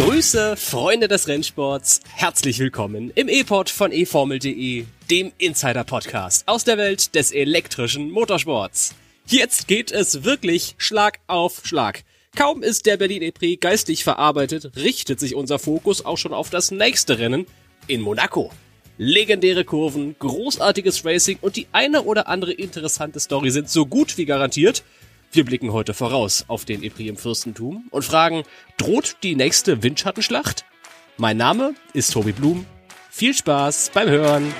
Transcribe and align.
Grüße, 0.00 0.56
Freunde 0.56 1.08
des 1.08 1.28
Rennsports. 1.28 2.00
Herzlich 2.14 2.58
willkommen 2.58 3.12
im 3.16 3.28
E-Pod 3.28 3.68
von 3.68 3.92
eFormel.de, 3.92 4.86
dem 5.10 5.32
Insider-Podcast 5.36 6.48
aus 6.48 6.64
der 6.64 6.78
Welt 6.78 7.14
des 7.14 7.32
elektrischen 7.32 8.10
Motorsports. 8.10 8.94
Jetzt 9.26 9.68
geht 9.68 9.92
es 9.92 10.24
wirklich 10.24 10.74
Schlag 10.78 11.20
auf 11.26 11.60
Schlag. 11.64 12.04
Kaum 12.34 12.62
ist 12.62 12.86
der 12.86 12.96
Berlin 12.96 13.20
E-Prix 13.20 13.60
geistig 13.60 14.02
verarbeitet, 14.02 14.74
richtet 14.76 15.20
sich 15.20 15.34
unser 15.34 15.58
Fokus 15.58 16.02
auch 16.02 16.16
schon 16.16 16.32
auf 16.32 16.48
das 16.48 16.70
nächste 16.70 17.18
Rennen 17.18 17.44
in 17.86 18.00
Monaco. 18.00 18.50
Legendäre 18.96 19.64
Kurven, 19.64 20.16
großartiges 20.18 21.04
Racing 21.04 21.36
und 21.42 21.56
die 21.56 21.66
eine 21.72 22.04
oder 22.04 22.26
andere 22.26 22.52
interessante 22.52 23.20
Story 23.20 23.50
sind 23.50 23.68
so 23.68 23.84
gut 23.84 24.16
wie 24.16 24.24
garantiert. 24.24 24.82
Wir 25.32 25.44
blicken 25.44 25.72
heute 25.72 25.94
voraus 25.94 26.44
auf 26.48 26.64
den 26.64 26.82
Epri 26.82 27.06
im 27.06 27.16
Fürstentum 27.16 27.86
und 27.92 28.04
fragen, 28.04 28.42
droht 28.78 29.18
die 29.22 29.36
nächste 29.36 29.80
Windschattenschlacht? 29.80 30.64
Mein 31.18 31.36
Name 31.36 31.76
ist 31.92 32.12
Tobi 32.12 32.32
Blum. 32.32 32.66
Viel 33.10 33.32
Spaß 33.32 33.92
beim 33.94 34.08
Hören. 34.08 34.52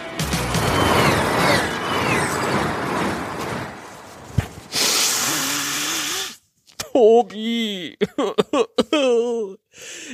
Tobi. 6.92 7.98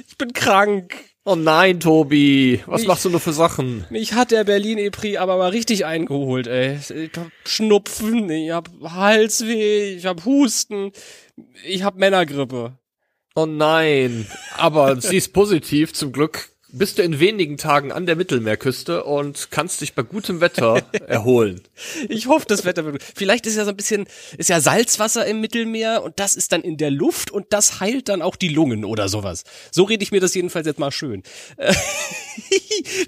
Ich 0.06 0.16
bin 0.16 0.32
krank. 0.32 1.15
Oh 1.28 1.34
nein, 1.34 1.80
Tobi. 1.80 2.62
Was 2.66 2.82
ich, 2.82 2.86
machst 2.86 3.04
du 3.04 3.10
nur 3.10 3.18
für 3.18 3.32
Sachen? 3.32 3.84
Mich 3.90 4.12
hat 4.12 4.30
der 4.30 4.44
Berlin 4.44 4.78
Epri 4.78 5.16
aber 5.16 5.36
mal 5.36 5.50
richtig 5.50 5.84
eingeholt, 5.84 6.46
ey. 6.46 6.78
Ich 6.88 7.10
hab 7.16 7.32
Schnupfen, 7.44 8.30
ich 8.30 8.52
hab 8.52 8.70
Halsweh, 8.80 9.96
ich 9.96 10.06
hab 10.06 10.24
Husten, 10.24 10.92
ich 11.64 11.82
hab 11.82 11.96
Männergrippe. 11.96 12.78
Oh 13.34 13.44
nein. 13.44 14.28
Aber 14.56 15.00
sie 15.00 15.16
ist 15.16 15.32
positiv, 15.32 15.92
zum 15.92 16.12
Glück 16.12 16.50
bist 16.76 16.98
du 16.98 17.02
in 17.02 17.20
wenigen 17.20 17.56
Tagen 17.56 17.92
an 17.92 18.06
der 18.06 18.16
Mittelmeerküste 18.16 19.04
und 19.04 19.50
kannst 19.50 19.80
dich 19.80 19.94
bei 19.94 20.02
gutem 20.02 20.40
Wetter 20.40 20.82
erholen. 21.06 21.62
Ich 22.08 22.26
hoffe, 22.26 22.46
das 22.48 22.64
Wetter 22.64 22.84
wird. 22.84 23.02
Vielleicht 23.02 23.46
ist 23.46 23.56
ja 23.56 23.64
so 23.64 23.70
ein 23.70 23.76
bisschen, 23.76 24.06
ist 24.36 24.50
ja 24.50 24.60
Salzwasser 24.60 25.26
im 25.26 25.40
Mittelmeer 25.40 26.02
und 26.02 26.18
das 26.20 26.36
ist 26.36 26.52
dann 26.52 26.62
in 26.62 26.76
der 26.76 26.90
Luft 26.90 27.30
und 27.30 27.46
das 27.50 27.80
heilt 27.80 28.08
dann 28.08 28.22
auch 28.22 28.36
die 28.36 28.48
Lungen 28.48 28.84
oder 28.84 29.08
sowas. 29.08 29.44
So 29.70 29.84
rede 29.84 30.02
ich 30.02 30.12
mir 30.12 30.20
das 30.20 30.34
jedenfalls 30.34 30.66
jetzt 30.66 30.78
mal 30.78 30.90
schön. 30.90 31.22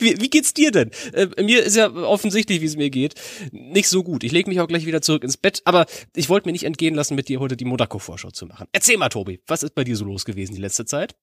wie, 0.01 0.21
wie 0.21 0.31
geht's 0.31 0.55
dir 0.55 0.71
denn? 0.71 0.91
Äh, 1.13 1.43
mir 1.43 1.63
ist 1.63 1.77
ja 1.77 1.93
offensichtlich, 1.93 2.61
wie 2.61 2.67
es 2.67 2.77
mir 2.77 2.91
geht. 2.91 3.15
Nicht 3.53 3.89
so 3.89 4.03
gut. 4.03 4.25
Ich 4.25 4.33
lege 4.33 4.49
mich 4.49 4.61
auch 4.61 4.69
gleich 4.69 4.87
wieder 4.87 5.03
zurück 5.03 5.25
ins 5.25 5.37
Bett, 5.37 5.63
aber 5.65 5.87
ich 6.17 6.29
wollte 6.29 6.49
mir 6.49 6.53
nicht 6.53 6.65
entgehen 6.65 6.95
lassen, 6.95 7.15
mit 7.15 7.29
dir 7.29 7.41
heute 7.41 7.57
die 7.57 7.65
Monaco-Vorschau 7.65 8.31
zu 8.31 8.47
machen. 8.47 8.67
Erzähl 8.73 8.97
mal, 8.97 9.09
Tobi, 9.09 9.41
was 9.47 9.63
ist 9.63 9.75
bei 9.75 9.85
dir 9.85 9.97
so 9.97 10.05
los 10.05 10.25
gewesen 10.25 10.55
die 10.55 10.61
letzte 10.61 10.85
Zeit? 10.85 11.15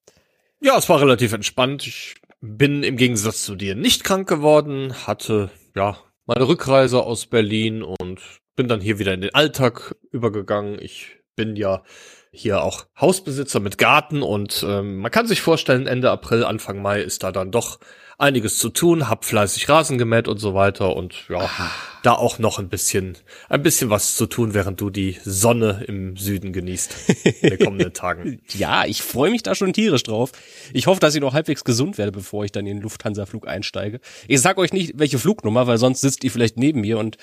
Ja, 0.62 0.78
es 0.78 0.88
war 0.90 1.02
relativ 1.02 1.34
entspannt. 1.34 1.86
Ich 1.86 2.16
bin 2.42 2.84
im 2.84 2.98
Gegensatz 2.98 3.44
zu 3.44 3.56
dir 3.56 3.76
nicht 3.76 4.04
krank 4.04 4.28
geworden, 4.28 4.94
hatte 5.08 5.50
ja 5.76 5.98
meine 6.26 6.48
Rückreise 6.48 7.02
aus 7.04 7.26
Berlin 7.26 7.84
und 7.84 8.20
bin 8.56 8.68
dann 8.68 8.82
hier 8.82 9.00
wieder 9.00 9.14
in 9.14 9.22
den 9.22 9.36
Alltag 9.36 9.96
übergegangen. 10.12 10.80
Ich 10.82 11.18
bin 11.36 11.56
ja 11.56 11.84
hier 12.32 12.62
auch 12.64 12.86
Hausbesitzer 13.00 13.60
mit 13.60 13.78
Garten 13.78 14.22
und 14.22 14.66
ähm, 14.68 14.98
man 14.98 15.12
kann 15.12 15.28
sich 15.28 15.42
vorstellen, 15.42 15.88
Ende 15.88 16.12
April, 16.12 16.44
Anfang 16.44 16.82
Mai 16.82 17.02
ist 17.02 17.24
da 17.24 17.32
dann 17.32 17.52
doch 17.52 17.80
einiges 18.18 18.58
zu 18.58 18.70
tun, 18.70 19.10
hab 19.10 19.26
fleißig 19.26 19.68
Rasen 19.70 19.98
gemäht 19.98 20.28
und 20.28 20.38
so 20.38 20.54
weiter 20.54 20.96
und 20.96 21.16
ja, 21.30 21.38
Aha. 21.38 21.72
da 22.04 22.14
auch 22.14 22.40
noch 22.40 22.60
ein 22.60 22.70
bisschen, 22.70 23.18
ein 23.50 23.64
bisschen 23.64 23.90
was 23.90 24.16
zu 24.16 24.26
tun, 24.26 24.54
während 24.54 24.80
du 24.82 24.90
die 24.90 25.18
Sonne 25.24 25.84
im 25.88 26.16
Süden 26.18 26.54
genießt 26.54 26.94
in 27.42 27.50
den 27.50 27.60
kommenden 27.60 27.94
Tagen. 27.94 28.42
ja, 28.54 28.86
ich 28.86 29.02
freue 29.02 29.32
mich 29.32 29.44
da 29.44 29.56
schon 29.56 29.74
tierisch 29.74 30.04
drauf. 30.04 30.32
Ich 30.74 30.88
hoffe, 30.88 31.00
dass 31.00 31.16
ich 31.16 31.22
noch 31.22 31.34
halbwegs 31.34 31.64
gesund 31.64 31.98
werde, 31.98 32.12
bevor 32.12 32.46
ich 32.46 32.52
dann 32.52 32.66
in 32.66 32.78
den 32.78 32.84
Lufthansa-Flug 32.84 33.48
einsteige. 33.48 34.00
Ich 34.28 34.42
sag 34.42 34.58
euch 34.58 34.74
nicht, 34.74 34.94
welche 34.96 35.20
Flugnummer, 35.20 35.68
weil 35.68 35.78
sonst 35.78 36.02
sitzt 36.02 36.24
ihr 36.24 36.32
vielleicht 36.32 36.58
neben 36.58 36.82
mir 36.82 36.98
und 36.98 37.18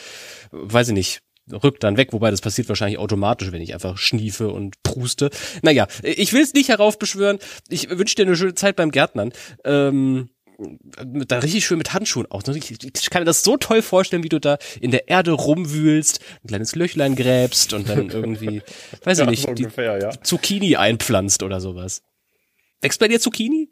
weiß 0.51 0.89
ich 0.89 0.95
nicht, 0.95 1.23
rückt 1.51 1.83
dann 1.83 1.97
weg, 1.97 2.13
wobei 2.13 2.31
das 2.31 2.41
passiert 2.41 2.69
wahrscheinlich 2.69 2.99
automatisch, 2.99 3.51
wenn 3.51 3.63
ich 3.63 3.75
einfach 3.75 3.99
schniefe 3.99 4.49
und 4.51 4.83
pruste. 4.83 5.31
Naja, 5.63 5.87
ich 6.03 6.33
will 6.33 6.43
es 6.43 6.55
nicht 6.55 6.69
heraufbeschwören. 6.69 7.39
Ich 7.69 7.91
wünsche 7.91 8.15
dir 8.15 8.27
eine 8.27 8.37
schöne 8.37 8.55
Zeit 8.55 8.77
beim 8.77 8.91
Gärtnern. 8.91 9.33
Ähm, 9.65 10.29
da 11.27 11.39
richtig 11.39 11.67
schön 11.67 11.79
mit 11.79 11.93
Handschuhen 11.93 12.27
auch. 12.31 12.43
Ich 12.47 13.11
kann 13.11 13.23
mir 13.23 13.27
das 13.27 13.43
so 13.43 13.57
toll 13.57 13.83
vorstellen, 13.83 14.23
wie 14.23 14.29
du 14.29 14.41
da 14.41 14.59
in 14.81 14.91
der 14.91 15.09
Erde 15.09 15.33
rumwühlst, 15.33 16.21
ein 16.43 16.49
kleines 16.49 16.75
Löchlein 16.75 17.17
gräbst 17.17 17.73
und 17.73 17.89
dann 17.89 18.09
irgendwie, 18.11 18.63
weiß 19.05 19.19
ich 19.19 19.25
ja, 19.25 19.31
nicht, 19.31 19.43
so 19.43 19.49
ungefähr, 19.49 19.99
die, 19.99 20.05
ja. 20.05 20.11
Zucchini 20.23 20.77
einpflanzt 20.77 21.43
oder 21.43 21.61
sowas. 21.61 22.03
Wächst 22.81 23.01
bei 23.01 23.09
dir 23.09 23.21
Zucchini? 23.21 23.71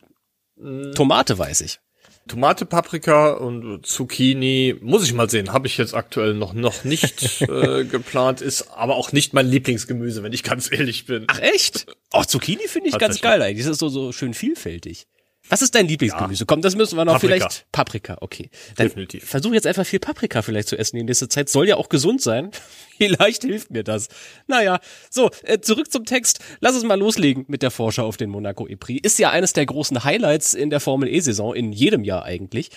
Mm. 0.56 0.92
Tomate 0.92 1.38
weiß 1.38 1.62
ich. 1.62 1.80
Tomate, 2.28 2.64
Paprika 2.64 3.32
und 3.32 3.84
Zucchini, 3.84 4.76
muss 4.80 5.04
ich 5.04 5.14
mal 5.14 5.28
sehen, 5.28 5.52
habe 5.52 5.66
ich 5.66 5.78
jetzt 5.78 5.94
aktuell 5.94 6.34
noch 6.34 6.52
noch 6.52 6.84
nicht 6.84 7.42
äh, 7.48 7.84
geplant, 7.84 8.40
ist 8.40 8.70
aber 8.70 8.94
auch 8.94 9.10
nicht 9.10 9.32
mein 9.32 9.46
Lieblingsgemüse, 9.46 10.22
wenn 10.22 10.32
ich 10.32 10.44
ganz 10.44 10.70
ehrlich 10.70 11.06
bin. 11.06 11.24
Ach 11.26 11.40
echt? 11.40 11.86
Auch 12.10 12.26
Zucchini 12.26 12.68
finde 12.68 12.88
ich 12.88 12.98
ganz 12.98 13.20
geil 13.20 13.42
eigentlich, 13.42 13.66
das 13.66 13.72
ist 13.72 13.80
so 13.80 13.88
so 13.88 14.12
schön 14.12 14.34
vielfältig. 14.34 15.06
Was 15.50 15.62
ist 15.62 15.74
dein 15.74 15.88
Lieblingsgemüse? 15.88 16.44
Ja. 16.44 16.46
Komm, 16.46 16.62
das 16.62 16.76
müssen 16.76 16.96
wir 16.96 17.04
noch 17.04 17.14
Paprika. 17.14 17.48
vielleicht. 17.48 17.66
Paprika, 17.72 18.16
okay. 18.20 18.50
Dann 18.76 18.86
Definitiv. 18.86 19.28
Versuch 19.28 19.52
jetzt 19.52 19.66
einfach 19.66 19.84
viel 19.84 19.98
Paprika 19.98 20.42
vielleicht 20.42 20.68
zu 20.68 20.78
essen 20.78 20.96
in 20.96 21.06
nächster 21.06 21.28
Zeit. 21.28 21.48
Soll 21.48 21.68
ja 21.68 21.76
auch 21.76 21.88
gesund 21.88 22.22
sein. 22.22 22.52
vielleicht 22.98 23.42
hilft 23.42 23.70
mir 23.70 23.82
das. 23.82 24.08
Naja, 24.46 24.78
so, 25.10 25.30
äh, 25.42 25.60
zurück 25.60 25.90
zum 25.90 26.04
Text. 26.04 26.38
Lass 26.60 26.74
uns 26.76 26.84
mal 26.84 26.98
loslegen 26.98 27.44
mit 27.48 27.62
der 27.62 27.72
Vorschau 27.72 28.06
auf 28.06 28.16
den 28.16 28.30
Monaco 28.30 28.66
E-Prix. 28.68 29.04
Ist 29.04 29.18
ja 29.18 29.30
eines 29.30 29.52
der 29.52 29.66
großen 29.66 30.04
Highlights 30.04 30.54
in 30.54 30.70
der 30.70 30.80
Formel 30.80 31.08
E-Saison, 31.08 31.54
in 31.54 31.72
jedem 31.72 32.04
Jahr 32.04 32.24
eigentlich. 32.24 32.70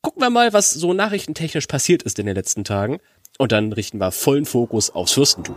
Gucken 0.00 0.22
wir 0.22 0.30
mal, 0.30 0.52
was 0.52 0.70
so 0.70 0.92
nachrichtentechnisch 0.92 1.66
passiert 1.66 2.04
ist 2.04 2.18
in 2.18 2.26
den 2.26 2.36
letzten 2.36 2.64
Tagen. 2.64 2.98
Und 3.38 3.50
dann 3.50 3.72
richten 3.72 3.98
wir 3.98 4.12
vollen 4.12 4.44
Fokus 4.44 4.90
aufs 4.90 5.12
Fürstentum. 5.12 5.56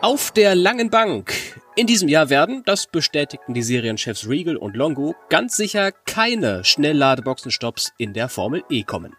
Auf 0.00 0.30
der 0.30 0.54
langen 0.54 0.88
Bank. 0.88 1.34
In 1.78 1.86
diesem 1.86 2.08
Jahr 2.08 2.30
werden, 2.30 2.62
das 2.64 2.86
bestätigten 2.86 3.52
die 3.52 3.62
Serienchefs 3.62 4.26
Regal 4.26 4.56
und 4.56 4.74
Longo, 4.76 5.14
ganz 5.28 5.56
sicher 5.56 5.92
keine 5.92 6.64
Schnellladeboxenstopps 6.64 7.92
in 7.98 8.14
der 8.14 8.30
Formel 8.30 8.64
E 8.70 8.82
kommen. 8.82 9.14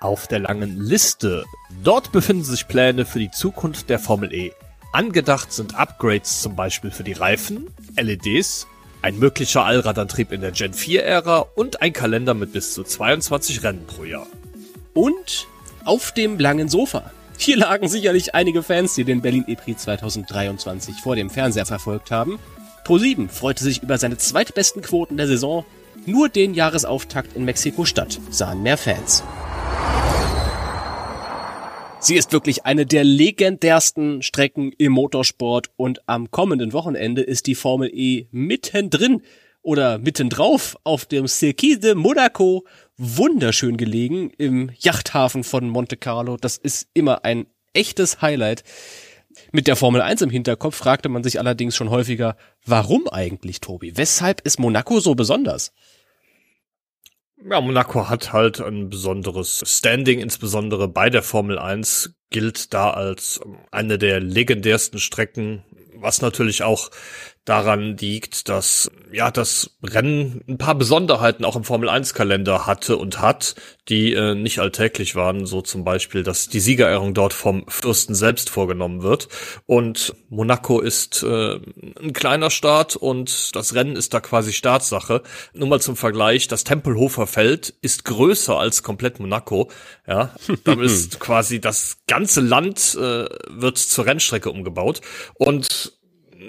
Auf 0.00 0.26
der 0.26 0.40
langen 0.40 0.78
Liste. 0.78 1.46
Dort 1.82 2.12
befinden 2.12 2.44
sich 2.44 2.68
Pläne 2.68 3.06
für 3.06 3.18
die 3.18 3.30
Zukunft 3.30 3.88
der 3.88 3.98
Formel 3.98 4.34
E. 4.34 4.52
Angedacht 4.92 5.54
sind 5.54 5.74
Upgrades 5.74 6.42
zum 6.42 6.54
Beispiel 6.54 6.90
für 6.90 7.02
die 7.02 7.14
Reifen, 7.14 7.74
LEDs, 7.96 8.66
ein 9.00 9.18
möglicher 9.18 9.64
Allradantrieb 9.64 10.32
in 10.32 10.42
der 10.42 10.52
Gen 10.52 10.74
4-Ära 10.74 11.46
und 11.54 11.80
ein 11.80 11.94
Kalender 11.94 12.34
mit 12.34 12.52
bis 12.52 12.74
zu 12.74 12.84
22 12.84 13.62
Rennen 13.62 13.86
pro 13.86 14.04
Jahr. 14.04 14.26
Und 14.92 15.46
auf 15.86 16.12
dem 16.12 16.38
langen 16.38 16.68
Sofa. 16.68 17.10
Hier 17.38 17.56
lagen 17.56 17.88
sicherlich 17.88 18.34
einige 18.34 18.62
Fans, 18.62 18.94
die 18.94 19.04
den 19.04 19.20
Berlin 19.20 19.44
E-Prix 19.46 19.82
2023 19.82 20.96
vor 20.96 21.16
dem 21.16 21.30
Fernseher 21.30 21.66
verfolgt 21.66 22.10
haben. 22.10 22.38
Pro7 22.84 23.28
freute 23.28 23.62
sich 23.62 23.82
über 23.82 23.98
seine 23.98 24.16
zweitbesten 24.16 24.82
Quoten 24.82 25.16
der 25.16 25.26
Saison. 25.26 25.64
Nur 26.06 26.28
den 26.28 26.54
Jahresauftakt 26.54 27.36
in 27.36 27.44
Mexiko-Stadt 27.44 28.20
sahen 28.30 28.62
mehr 28.62 28.76
Fans. 28.76 29.22
Sie 31.98 32.14
ist 32.14 32.32
wirklich 32.32 32.64
eine 32.64 32.86
der 32.86 33.02
legendärsten 33.02 34.22
Strecken 34.22 34.72
im 34.78 34.92
Motorsport 34.92 35.70
und 35.76 36.08
am 36.08 36.30
kommenden 36.30 36.72
Wochenende 36.72 37.22
ist 37.22 37.46
die 37.46 37.56
Formel 37.56 37.90
E 37.92 38.26
mittendrin 38.30 39.22
oder 39.62 39.98
mittendrauf 39.98 40.76
auf 40.84 41.06
dem 41.06 41.26
Circuit 41.26 41.82
de 41.82 41.96
Monaco 41.96 42.64
wunderschön 42.98 43.76
gelegen 43.76 44.30
im 44.30 44.70
Yachthafen 44.78 45.44
von 45.44 45.68
Monte 45.68 45.96
Carlo. 45.96 46.36
Das 46.36 46.56
ist 46.56 46.88
immer 46.94 47.24
ein 47.24 47.46
echtes 47.72 48.22
Highlight. 48.22 48.64
Mit 49.52 49.66
der 49.66 49.76
Formel 49.76 50.00
1 50.00 50.22
im 50.22 50.30
Hinterkopf 50.30 50.76
fragte 50.76 51.08
man 51.08 51.22
sich 51.22 51.38
allerdings 51.38 51.76
schon 51.76 51.90
häufiger, 51.90 52.36
warum 52.64 53.06
eigentlich, 53.08 53.60
Tobi? 53.60 53.96
Weshalb 53.96 54.40
ist 54.42 54.58
Monaco 54.58 54.98
so 55.00 55.14
besonders? 55.14 55.72
Ja, 57.48 57.60
Monaco 57.60 58.08
hat 58.08 58.32
halt 58.32 58.60
ein 58.60 58.88
besonderes 58.88 59.62
Standing, 59.66 60.20
insbesondere 60.20 60.88
bei 60.88 61.10
der 61.10 61.22
Formel 61.22 61.58
1 61.58 62.14
gilt 62.30 62.72
da 62.72 62.90
als 62.90 63.40
eine 63.70 63.98
der 63.98 64.20
legendärsten 64.20 64.98
Strecken, 64.98 65.62
was 65.94 66.22
natürlich 66.22 66.62
auch 66.62 66.90
daran 67.46 67.96
liegt, 67.96 68.48
dass 68.48 68.90
ja 69.12 69.30
das 69.30 69.70
Rennen 69.82 70.42
ein 70.48 70.58
paar 70.58 70.74
Besonderheiten 70.74 71.44
auch 71.44 71.54
im 71.54 71.62
Formel 71.62 71.88
1 71.88 72.12
Kalender 72.12 72.66
hatte 72.66 72.96
und 72.96 73.20
hat, 73.20 73.54
die 73.88 74.12
äh, 74.12 74.34
nicht 74.34 74.58
alltäglich 74.58 75.14
waren, 75.14 75.46
so 75.46 75.62
zum 75.62 75.84
Beispiel, 75.84 76.24
dass 76.24 76.48
die 76.48 76.58
Siegerehrung 76.58 77.14
dort 77.14 77.32
vom 77.32 77.64
Fürsten 77.68 78.16
selbst 78.16 78.50
vorgenommen 78.50 79.02
wird. 79.02 79.28
Und 79.64 80.14
Monaco 80.28 80.80
ist 80.80 81.22
äh, 81.22 81.60
ein 82.02 82.12
kleiner 82.12 82.50
Staat 82.50 82.96
und 82.96 83.54
das 83.54 83.74
Rennen 83.74 83.94
ist 83.94 84.12
da 84.12 84.20
quasi 84.20 84.52
Staatssache. 84.52 85.22
Nur 85.54 85.68
mal 85.68 85.80
zum 85.80 85.94
Vergleich, 85.94 86.48
das 86.48 86.64
Tempelhofer 86.64 87.28
Feld 87.28 87.74
ist 87.80 88.04
größer 88.04 88.58
als 88.58 88.82
komplett 88.82 89.20
Monaco, 89.20 89.70
ja, 90.08 90.34
da 90.64 90.72
ist 90.82 91.20
quasi 91.20 91.60
das 91.60 91.98
ganze 92.08 92.40
Land 92.40 92.96
äh, 93.00 93.26
wird 93.48 93.78
zur 93.78 94.04
Rennstrecke 94.04 94.50
umgebaut. 94.50 95.00
Und 95.34 95.92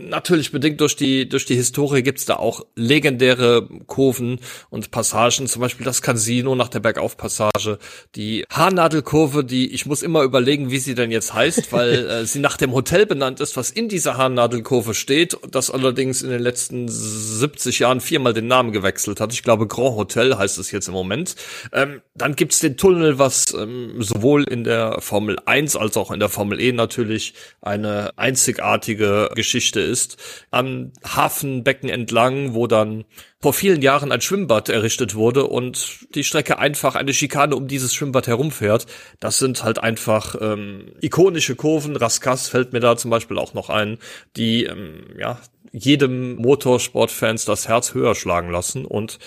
natürlich 0.02 0.52
bedingt 0.52 0.82
durch 0.82 0.96
die, 0.96 1.28
durch 1.28 1.46
die 1.46 1.56
Historie 1.56 2.04
gibt's 2.04 2.26
da 2.26 2.36
auch 2.36 2.66
legendäre 2.76 3.68
Kurven 3.88 4.40
und 4.70 4.92
Passagen, 4.92 5.48
zum 5.48 5.62
Beispiel 5.62 5.86
das 5.86 6.02
Casino 6.02 6.56
nach 6.56 6.70
der 6.70 6.80
Bergaufpassage, 6.80 7.80
die 8.16 8.46
Haarnadelkurve, 8.52 9.44
die, 9.44 9.74
ich 9.74 9.86
muss 9.86 10.04
immer 10.04 10.24
überlegen, 10.24 10.72
wie 10.72 10.78
sie 10.78 10.96
denn 10.96 11.12
jetzt 11.12 11.34
heißt, 11.34 11.72
weil 11.72 11.94
äh, 12.10 12.26
sie 12.26 12.40
nach 12.40 12.58
dem 12.58 12.74
Hotel 12.74 13.06
benannt 13.06 13.40
ist, 13.40 13.58
was 13.58 13.70
in 13.70 13.90
dieser 13.90 14.18
Haarnadelkurve 14.18 14.94
steht, 14.94 15.38
das 15.50 15.72
allerdings 15.72 16.22
in 16.22 16.30
den 16.30 16.42
letzten 16.42 16.88
70 16.88 17.80
Jahren 17.80 18.02
viermal 18.02 18.34
den 18.34 18.48
Namen 18.48 18.72
gewechselt 18.72 19.20
hat. 19.20 19.34
Ich 19.34 19.44
glaube, 19.44 19.68
Grand 19.68 19.96
Hotel 19.96 20.38
heißt 20.38 20.58
es 20.58 20.72
jetzt 20.72 20.88
im 20.88 20.94
Moment. 20.94 21.36
Ähm, 21.74 22.02
dann 22.16 22.36
gibt's 22.36 22.60
den 22.60 22.78
Tunnel, 22.78 23.20
was 23.20 23.54
ähm, 23.54 24.02
sowohl 24.02 24.44
in 24.44 24.64
der 24.64 25.02
Formel 25.02 25.38
1 25.46 25.76
als 25.76 25.98
auch 25.98 26.12
in 26.12 26.20
der 26.20 26.30
Formel 26.30 26.60
E 26.60 26.72
natürlich 26.72 27.34
eine 27.62 28.12
einzigartige 28.18 29.30
Geschichte 29.36 29.87
ist. 29.88 30.18
Am 30.52 30.92
Hafenbecken 31.04 31.90
entlang, 31.90 32.54
wo 32.54 32.68
dann 32.68 33.06
vor 33.40 33.54
vielen 33.54 33.82
Jahren 33.82 34.12
ein 34.12 34.22
Schwimmbad 34.22 34.70
errichtet 34.70 35.16
wurde 35.16 35.46
und 35.48 36.08
die 36.16 36.24
Strecke 36.24 36.60
einfach 36.60 36.96
eine 36.96 37.14
Schikane 37.14 37.56
um 37.56 37.68
dieses 37.68 37.94
Schwimmbad 37.94 38.28
herumfährt. 38.28 38.86
Das 39.20 39.40
sind 39.40 39.64
halt 39.64 39.80
einfach 39.80 40.36
ähm, 40.40 40.94
ikonische 41.02 41.56
Kurven. 41.56 41.96
Raskas 41.96 42.48
fällt 42.48 42.74
mir 42.74 42.80
da 42.80 42.98
zum 42.98 43.12
Beispiel 43.12 43.38
auch 43.38 43.54
noch 43.54 43.70
ein, 43.70 43.98
die 44.36 44.66
ähm, 44.66 45.06
ja 45.18 45.40
jedem 45.72 46.36
Motorsportfans 46.36 47.46
das 47.46 47.68
Herz 47.68 47.94
höher 47.94 48.16
schlagen 48.16 48.52
lassen 48.52 48.86
und 48.86 49.20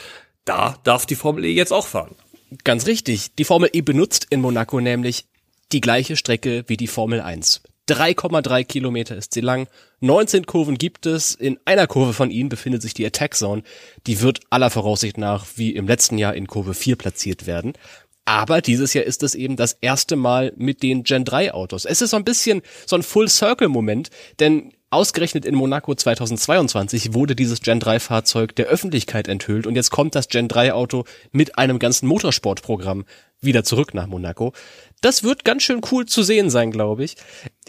da 0.45 0.77
darf 0.85 1.07
die 1.07 1.15
Formel 1.15 1.45
E 1.45 1.53
jetzt 1.53 1.73
auch 1.73 1.87
fahren. 1.87 2.17
Ganz 2.65 2.87
richtig. 2.87 3.35
Die 3.37 3.45
Formel 3.45 3.71
E 3.73 3.81
benutzt 3.83 4.27
in 4.31 4.41
Monaco 4.41 4.81
nämlich 4.81 5.27
die 5.73 5.81
gleiche 5.81 6.17
Strecke 6.17 6.65
wie 6.67 6.77
die 6.77 6.89
Formel 6.89 7.21
1. 7.21 7.63
3,3 7.91 8.65
Kilometer 8.65 9.17
ist 9.17 9.35
sie 9.35 9.41
lang. 9.41 9.67
19 10.01 10.47
Kurven 10.47 10.79
gibt 10.79 11.07
es. 11.07 11.35
In 11.35 11.59
einer 11.65 11.87
Kurve 11.87 12.13
von 12.13 12.31
ihnen 12.31 12.49
befindet 12.49 12.83
sich 12.83 12.95
die 12.95 13.05
Attack 13.05 13.35
Zone. 13.35 13.63
Die 14.07 14.21
wird 14.21 14.41
aller 14.51 14.71
Voraussicht 14.71 15.19
nach 15.19 15.47
wie 15.57 15.75
im 15.75 15.87
letzten 15.87 16.17
Jahr 16.17 16.35
in 16.35 16.47
Kurve 16.47 16.75
4 16.75 16.97
platziert 16.97 17.47
werden. 17.47 17.73
Aber 18.25 18.61
dieses 18.61 18.95
Jahr 18.95 19.05
ist 19.05 19.23
es 19.23 19.35
eben 19.35 19.57
das 19.57 19.77
erste 19.81 20.15
Mal 20.15 20.53
mit 20.57 20.83
den 20.83 21.03
Gen 21.03 21.25
3 21.25 21.53
Autos. 21.53 21.85
Es 21.85 22.01
ist 22.01 22.11
so 22.11 22.17
ein 22.17 22.25
bisschen 22.25 22.63
so 22.87 22.95
ein 22.95 23.03
Full 23.03 23.29
Circle 23.29 23.69
Moment, 23.69 24.11
denn 24.39 24.73
Ausgerechnet 24.93 25.45
in 25.45 25.55
Monaco 25.55 25.95
2022 25.95 27.15
wurde 27.15 27.37
dieses 27.37 27.61
Gen 27.61 27.79
3 27.79 28.01
Fahrzeug 28.01 28.57
der 28.57 28.67
Öffentlichkeit 28.67 29.29
enthüllt 29.29 29.69
und 29.69 29.77
jetzt 29.77 29.93
kommt 29.93 30.17
das 30.17 30.27
Gen 30.27 30.49
3 30.49 30.73
Auto 30.73 31.05
mit 31.31 31.59
einem 31.59 31.79
ganzen 31.79 32.09
Motorsportprogramm 32.09 33.05
wieder 33.41 33.63
zurück 33.63 33.95
nach 33.95 34.09
Monaco. 34.09 34.53
Das 35.01 35.23
wird 35.23 35.45
ganz 35.45 35.63
schön 35.63 35.81
cool 35.91 36.07
zu 36.07 36.23
sehen 36.23 36.51
sein, 36.51 36.71
glaube 36.71 37.05
ich. 37.05 37.17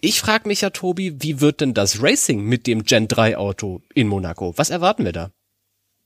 Ich 0.01 0.19
frage 0.19 0.47
mich 0.47 0.61
ja, 0.61 0.69
Tobi, 0.69 1.21
wie 1.21 1.39
wird 1.39 1.61
denn 1.61 1.73
das 1.73 2.01
Racing 2.01 2.43
mit 2.43 2.67
dem 2.67 2.83
Gen 2.83 3.07
3 3.07 3.37
Auto 3.37 3.81
in 3.93 4.07
Monaco? 4.07 4.53
Was 4.57 4.69
erwarten 4.69 5.05
wir 5.05 5.13
da? 5.13 5.31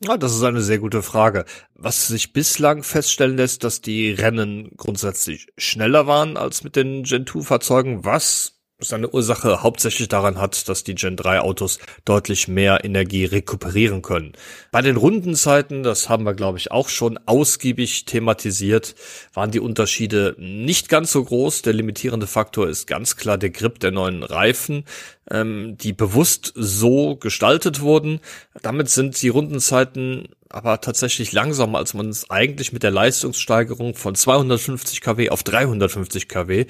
Ja, 0.03 0.17
das 0.17 0.35
ist 0.35 0.43
eine 0.43 0.61
sehr 0.61 0.79
gute 0.79 1.01
Frage. 1.01 1.45
Was 1.73 2.07
sich 2.07 2.33
bislang 2.33 2.83
feststellen 2.83 3.37
lässt, 3.37 3.63
dass 3.63 3.81
die 3.81 4.11
Rennen 4.11 4.71
grundsätzlich 4.75 5.47
schneller 5.57 6.05
waren 6.05 6.37
als 6.37 6.63
mit 6.63 6.75
den 6.75 7.03
Gen 7.03 7.25
2 7.25 7.41
Fahrzeugen, 7.41 8.03
was 8.03 8.54
seine 8.79 9.09
Ursache 9.09 9.63
hauptsächlich 9.63 10.09
daran 10.09 10.39
hat, 10.39 10.67
dass 10.67 10.83
die 10.83 10.95
Gen 10.95 11.15
3 11.15 11.39
Autos 11.39 11.79
deutlich 12.03 12.49
mehr 12.49 12.83
Energie 12.83 13.23
rekuperieren 13.23 14.01
können. 14.01 14.33
Bei 14.71 14.81
den 14.81 14.97
Rundenzeiten, 14.97 15.83
das 15.83 16.09
haben 16.09 16.25
wir 16.25 16.33
glaube 16.33 16.57
ich 16.57 16.71
auch 16.71 16.89
schon 16.89 17.17
ausgiebig 17.25 18.03
thematisiert, 18.03 18.95
waren 19.33 19.51
die 19.51 19.61
Unterschiede 19.61 20.35
nicht 20.37 20.89
ganz 20.89 21.11
so 21.13 21.23
groß. 21.23 21.61
Der 21.61 21.73
limitierende 21.73 22.27
Faktor 22.27 22.67
ist 22.67 22.85
ganz 22.85 23.15
klar 23.15 23.37
der 23.37 23.49
Grip 23.51 23.79
der 23.79 23.91
neuen 23.91 24.23
Reifen, 24.23 24.83
ähm, 25.31 25.77
die 25.77 25.93
bewusst 25.93 26.51
so 26.55 27.15
gestaltet 27.15 27.79
wurden. 27.79 28.19
Damit 28.61 28.89
sind 28.89 29.21
die 29.21 29.29
Rundenzeiten 29.29 30.27
aber 30.55 30.79
tatsächlich 30.79 31.33
langsamer, 31.33 31.79
als 31.79 31.93
man 31.93 32.07
es 32.07 32.29
eigentlich 32.29 32.71
mit 32.71 32.81
der 32.81 32.91
Leistungssteigerung 32.91 33.93
von 33.93 34.15
250 34.15 35.01
kW 35.01 35.29
auf 35.29 35.43
350 35.43 36.29
kW 36.29 36.65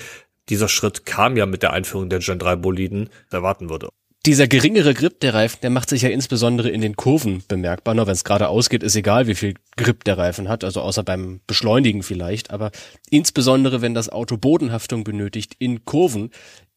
dieser 0.49 0.67
Schritt 0.67 1.05
kam 1.05 1.37
ja 1.37 1.45
mit 1.45 1.63
der 1.63 1.73
Einführung 1.73 2.09
der 2.09 2.19
Gen 2.19 2.39
3 2.39 2.55
Boliden 2.57 3.09
erwarten 3.31 3.69
würde. 3.69 3.89
Dieser 4.25 4.47
geringere 4.47 4.95
Grip 4.95 5.19
der 5.19 5.35
Reifen, 5.35 5.59
der 5.61 5.69
macht 5.69 5.89
sich 5.89 6.01
ja 6.01 6.09
insbesondere 6.09 6.69
in 6.69 6.81
den 6.81 6.95
Kurven 6.95 7.43
bemerkbar. 7.47 7.93
Nur 7.93 8.07
wenn 8.07 8.13
es 8.13 8.23
gerade 8.23 8.47
ausgeht, 8.47 8.81
ist 8.81 8.95
egal, 8.95 9.27
wie 9.27 9.35
viel 9.35 9.53
Grip 9.77 10.03
der 10.03 10.17
Reifen 10.17 10.49
hat, 10.49 10.63
also 10.63 10.81
außer 10.81 11.03
beim 11.03 11.41
Beschleunigen 11.45 12.01
vielleicht. 12.01 12.49
Aber 12.49 12.71
insbesondere, 13.11 13.83
wenn 13.83 13.93
das 13.93 14.09
Auto 14.09 14.37
Bodenhaftung 14.37 15.03
benötigt 15.03 15.55
in 15.59 15.85
Kurven, 15.85 16.31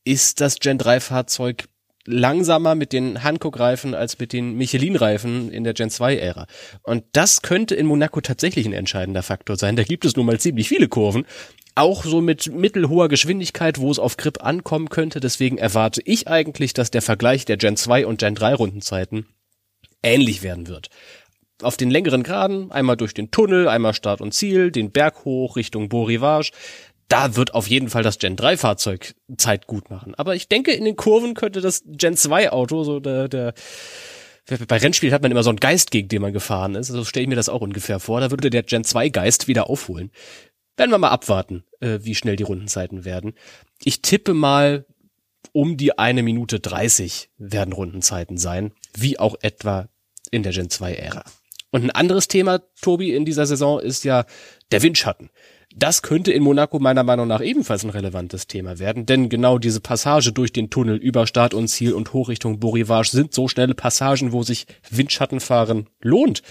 ist 0.04 0.42
das 0.42 0.58
Gen 0.58 0.76
3 0.76 1.00
Fahrzeug 1.00 1.64
langsamer 2.06 2.74
mit 2.74 2.92
den 2.92 3.22
Hankook-Reifen 3.22 3.94
als 3.94 4.18
mit 4.18 4.32
den 4.32 4.54
Michelin-Reifen 4.54 5.50
in 5.50 5.64
der 5.64 5.74
Gen 5.74 5.90
2-Ära. 5.90 6.46
Und 6.82 7.04
das 7.12 7.42
könnte 7.42 7.74
in 7.74 7.86
Monaco 7.86 8.20
tatsächlich 8.20 8.66
ein 8.66 8.72
entscheidender 8.72 9.22
Faktor 9.22 9.56
sein. 9.56 9.76
Da 9.76 9.82
gibt 9.82 10.04
es 10.04 10.16
nun 10.16 10.26
mal 10.26 10.40
ziemlich 10.40 10.68
viele 10.68 10.88
Kurven 10.88 11.26
auch 11.78 12.04
so 12.04 12.20
mit 12.20 12.52
mittelhoher 12.52 13.08
Geschwindigkeit, 13.08 13.78
wo 13.78 13.90
es 13.90 14.00
auf 14.00 14.16
Grip 14.16 14.42
ankommen 14.42 14.88
könnte. 14.88 15.20
Deswegen 15.20 15.58
erwarte 15.58 16.02
ich 16.04 16.26
eigentlich, 16.26 16.72
dass 16.72 16.90
der 16.90 17.02
Vergleich 17.02 17.44
der 17.44 17.56
Gen 17.56 17.76
2 17.76 18.04
und 18.04 18.18
Gen 18.18 18.34
3 18.34 18.54
Rundenzeiten 18.54 19.26
ähnlich 20.02 20.42
werden 20.42 20.66
wird. 20.66 20.88
Auf 21.62 21.76
den 21.76 21.90
längeren 21.90 22.22
Graden, 22.22 22.70
einmal 22.70 22.96
durch 22.96 23.14
den 23.14 23.30
Tunnel, 23.30 23.68
einmal 23.68 23.94
Start 23.94 24.20
und 24.20 24.34
Ziel, 24.34 24.70
den 24.70 24.90
Berg 24.90 25.24
hoch 25.24 25.56
Richtung 25.56 25.88
Beau 25.88 26.04
Rivage, 26.04 26.52
da 27.08 27.36
wird 27.36 27.54
auf 27.54 27.68
jeden 27.68 27.88
Fall 27.88 28.02
das 28.02 28.18
Gen 28.18 28.36
3 28.36 28.56
Fahrzeug 28.56 29.14
Zeit 29.36 29.66
gut 29.66 29.90
machen. 29.90 30.14
Aber 30.14 30.34
ich 30.34 30.48
denke, 30.48 30.72
in 30.72 30.84
den 30.84 30.96
Kurven 30.96 31.34
könnte 31.34 31.60
das 31.60 31.82
Gen 31.86 32.16
2 32.16 32.52
Auto, 32.52 32.84
so 32.84 33.00
der, 33.00 33.28
der, 33.28 33.54
bei 34.66 34.76
Rennspielen 34.76 35.14
hat 35.14 35.22
man 35.22 35.30
immer 35.30 35.42
so 35.42 35.50
einen 35.50 35.60
Geist, 35.60 35.90
gegen 35.90 36.08
den 36.08 36.22
man 36.22 36.32
gefahren 36.32 36.74
ist. 36.74 36.88
So 36.88 36.94
also 36.94 37.04
stelle 37.04 37.22
ich 37.22 37.28
mir 37.28 37.36
das 37.36 37.48
auch 37.48 37.62
ungefähr 37.62 37.98
vor. 37.98 38.20
Da 38.20 38.30
würde 38.30 38.50
der 38.50 38.62
Gen 38.62 38.84
2 38.84 39.08
Geist 39.08 39.48
wieder 39.48 39.70
aufholen. 39.70 40.10
Werden 40.76 40.90
wir 40.90 40.98
mal 40.98 41.08
abwarten, 41.08 41.64
äh, 41.80 41.98
wie 42.02 42.14
schnell 42.14 42.36
die 42.36 42.44
Rundenzeiten 42.44 43.04
werden. 43.04 43.34
Ich 43.82 44.02
tippe 44.02 44.34
mal, 44.34 44.84
um 45.52 45.76
die 45.76 45.98
eine 45.98 46.22
Minute 46.22 46.60
dreißig 46.60 47.30
werden 47.38 47.72
Rundenzeiten 47.72 48.36
sein, 48.36 48.72
wie 48.94 49.18
auch 49.18 49.36
etwa 49.40 49.88
in 50.30 50.42
der 50.42 50.52
Gen 50.52 50.68
2 50.68 50.94
Ära. 50.94 51.24
Und 51.70 51.84
ein 51.84 51.90
anderes 51.90 52.28
Thema, 52.28 52.60
Tobi, 52.80 53.14
in 53.14 53.24
dieser 53.24 53.46
Saison 53.46 53.80
ist 53.80 54.04
ja 54.04 54.24
der 54.70 54.82
Windschatten. 54.82 55.30
Das 55.74 56.02
könnte 56.02 56.32
in 56.32 56.42
Monaco 56.42 56.78
meiner 56.78 57.02
Meinung 57.02 57.28
nach 57.28 57.42
ebenfalls 57.42 57.84
ein 57.84 57.90
relevantes 57.90 58.46
Thema 58.46 58.78
werden, 58.78 59.04
denn 59.04 59.28
genau 59.28 59.58
diese 59.58 59.80
Passage 59.80 60.32
durch 60.32 60.52
den 60.52 60.70
Tunnel 60.70 60.96
über 60.96 61.26
Start 61.26 61.52
und 61.52 61.68
Ziel 61.68 61.92
und 61.92 62.12
Hochrichtung 62.12 62.58
Borivage 62.58 63.10
sind 63.10 63.34
so 63.34 63.48
schnelle 63.48 63.74
Passagen, 63.74 64.32
wo 64.32 64.42
sich 64.42 64.66
Windschattenfahren 64.90 65.88
lohnt. 66.00 66.42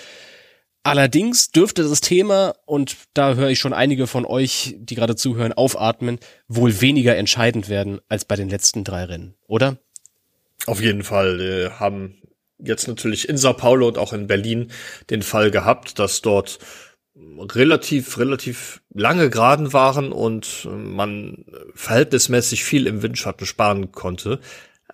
Allerdings 0.83 1.51
dürfte 1.51 1.83
das 1.83 1.99
Thema, 1.99 2.53
und 2.65 2.95
da 3.13 3.33
höre 3.33 3.49
ich 3.49 3.59
schon 3.59 3.73
einige 3.73 4.07
von 4.07 4.25
euch, 4.25 4.75
die 4.79 4.95
gerade 4.95 5.17
zuhören, 5.17 5.51
aufatmen, 5.51 6.19
wohl 6.47 6.79
weniger 6.79 7.17
entscheidend 7.17 7.67
werden 7.67 7.99
als 8.07 8.23
bei 8.23 8.37
den 8.37 8.47
letzten 8.47 8.85
drei 8.85 9.03
Rennen, 9.03 9.33
oder? 9.47 9.77
Auf 10.65 10.81
jeden 10.81 11.03
Fall. 11.03 11.39
Wir 11.39 11.79
haben 11.79 12.21
jetzt 12.59 12.87
natürlich 12.87 13.27
in 13.27 13.37
Sao 13.37 13.53
Paulo 13.53 13.87
und 13.87 13.97
auch 13.97 14.13
in 14.13 14.27
Berlin 14.27 14.71
den 15.09 15.23
Fall 15.23 15.51
gehabt, 15.51 15.99
dass 15.99 16.21
dort 16.21 16.59
relativ, 17.53 18.17
relativ 18.17 18.81
lange 18.93 19.29
Geraden 19.29 19.73
waren 19.73 20.11
und 20.11 20.67
man 20.71 21.45
verhältnismäßig 21.73 22.63
viel 22.63 22.87
im 22.87 23.01
Windschatten 23.01 23.45
sparen 23.45 23.91
konnte. 23.91 24.39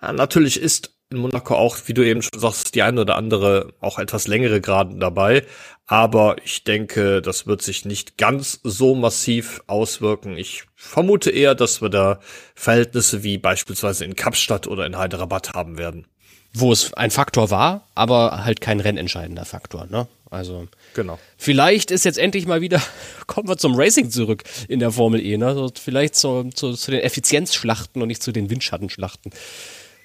Natürlich 0.00 0.60
ist 0.60 0.94
in 1.10 1.18
Monaco 1.18 1.54
auch, 1.54 1.76
wie 1.86 1.94
du 1.94 2.04
eben 2.04 2.22
schon 2.22 2.40
sagst, 2.40 2.74
die 2.74 2.82
eine 2.82 3.02
oder 3.02 3.16
andere 3.16 3.72
auch 3.80 3.98
etwas 3.98 4.26
längere 4.26 4.60
Graden 4.60 5.00
dabei. 5.00 5.44
Aber 5.86 6.36
ich 6.44 6.64
denke, 6.64 7.22
das 7.22 7.46
wird 7.46 7.62
sich 7.62 7.84
nicht 7.84 8.16
ganz 8.16 8.60
so 8.62 8.94
massiv 8.94 9.62
auswirken. 9.66 10.36
Ich 10.36 10.64
vermute 10.74 11.30
eher, 11.30 11.54
dass 11.54 11.82
wir 11.82 11.90
da 11.90 12.20
Verhältnisse 12.54 13.22
wie 13.22 13.38
beispielsweise 13.38 14.04
in 14.04 14.16
Kapstadt 14.16 14.66
oder 14.66 14.86
in 14.86 14.98
Hyderabad 14.98 15.52
haben 15.54 15.78
werden. 15.78 16.06
Wo 16.54 16.72
es 16.72 16.94
ein 16.94 17.10
Faktor 17.10 17.50
war, 17.50 17.88
aber 17.94 18.44
halt 18.44 18.60
kein 18.60 18.80
rennentscheidender 18.80 19.44
Faktor, 19.44 19.86
ne? 19.86 20.06
Also. 20.30 20.68
Genau. 20.94 21.18
Vielleicht 21.36 21.90
ist 21.90 22.04
jetzt 22.04 22.18
endlich 22.18 22.46
mal 22.46 22.60
wieder, 22.60 22.80
kommen 23.26 23.48
wir 23.48 23.56
zum 23.56 23.74
Racing 23.74 24.10
zurück 24.10 24.44
in 24.68 24.78
der 24.78 24.90
Formel 24.90 25.20
E, 25.20 25.36
ne? 25.36 25.54
So, 25.54 25.70
vielleicht 25.78 26.14
zu, 26.14 26.50
zu, 26.54 26.72
zu 26.72 26.90
den 26.90 27.00
Effizienzschlachten 27.00 28.00
und 28.00 28.08
nicht 28.08 28.22
zu 28.22 28.32
den 28.32 28.48
Windschattenschlachten. 28.48 29.32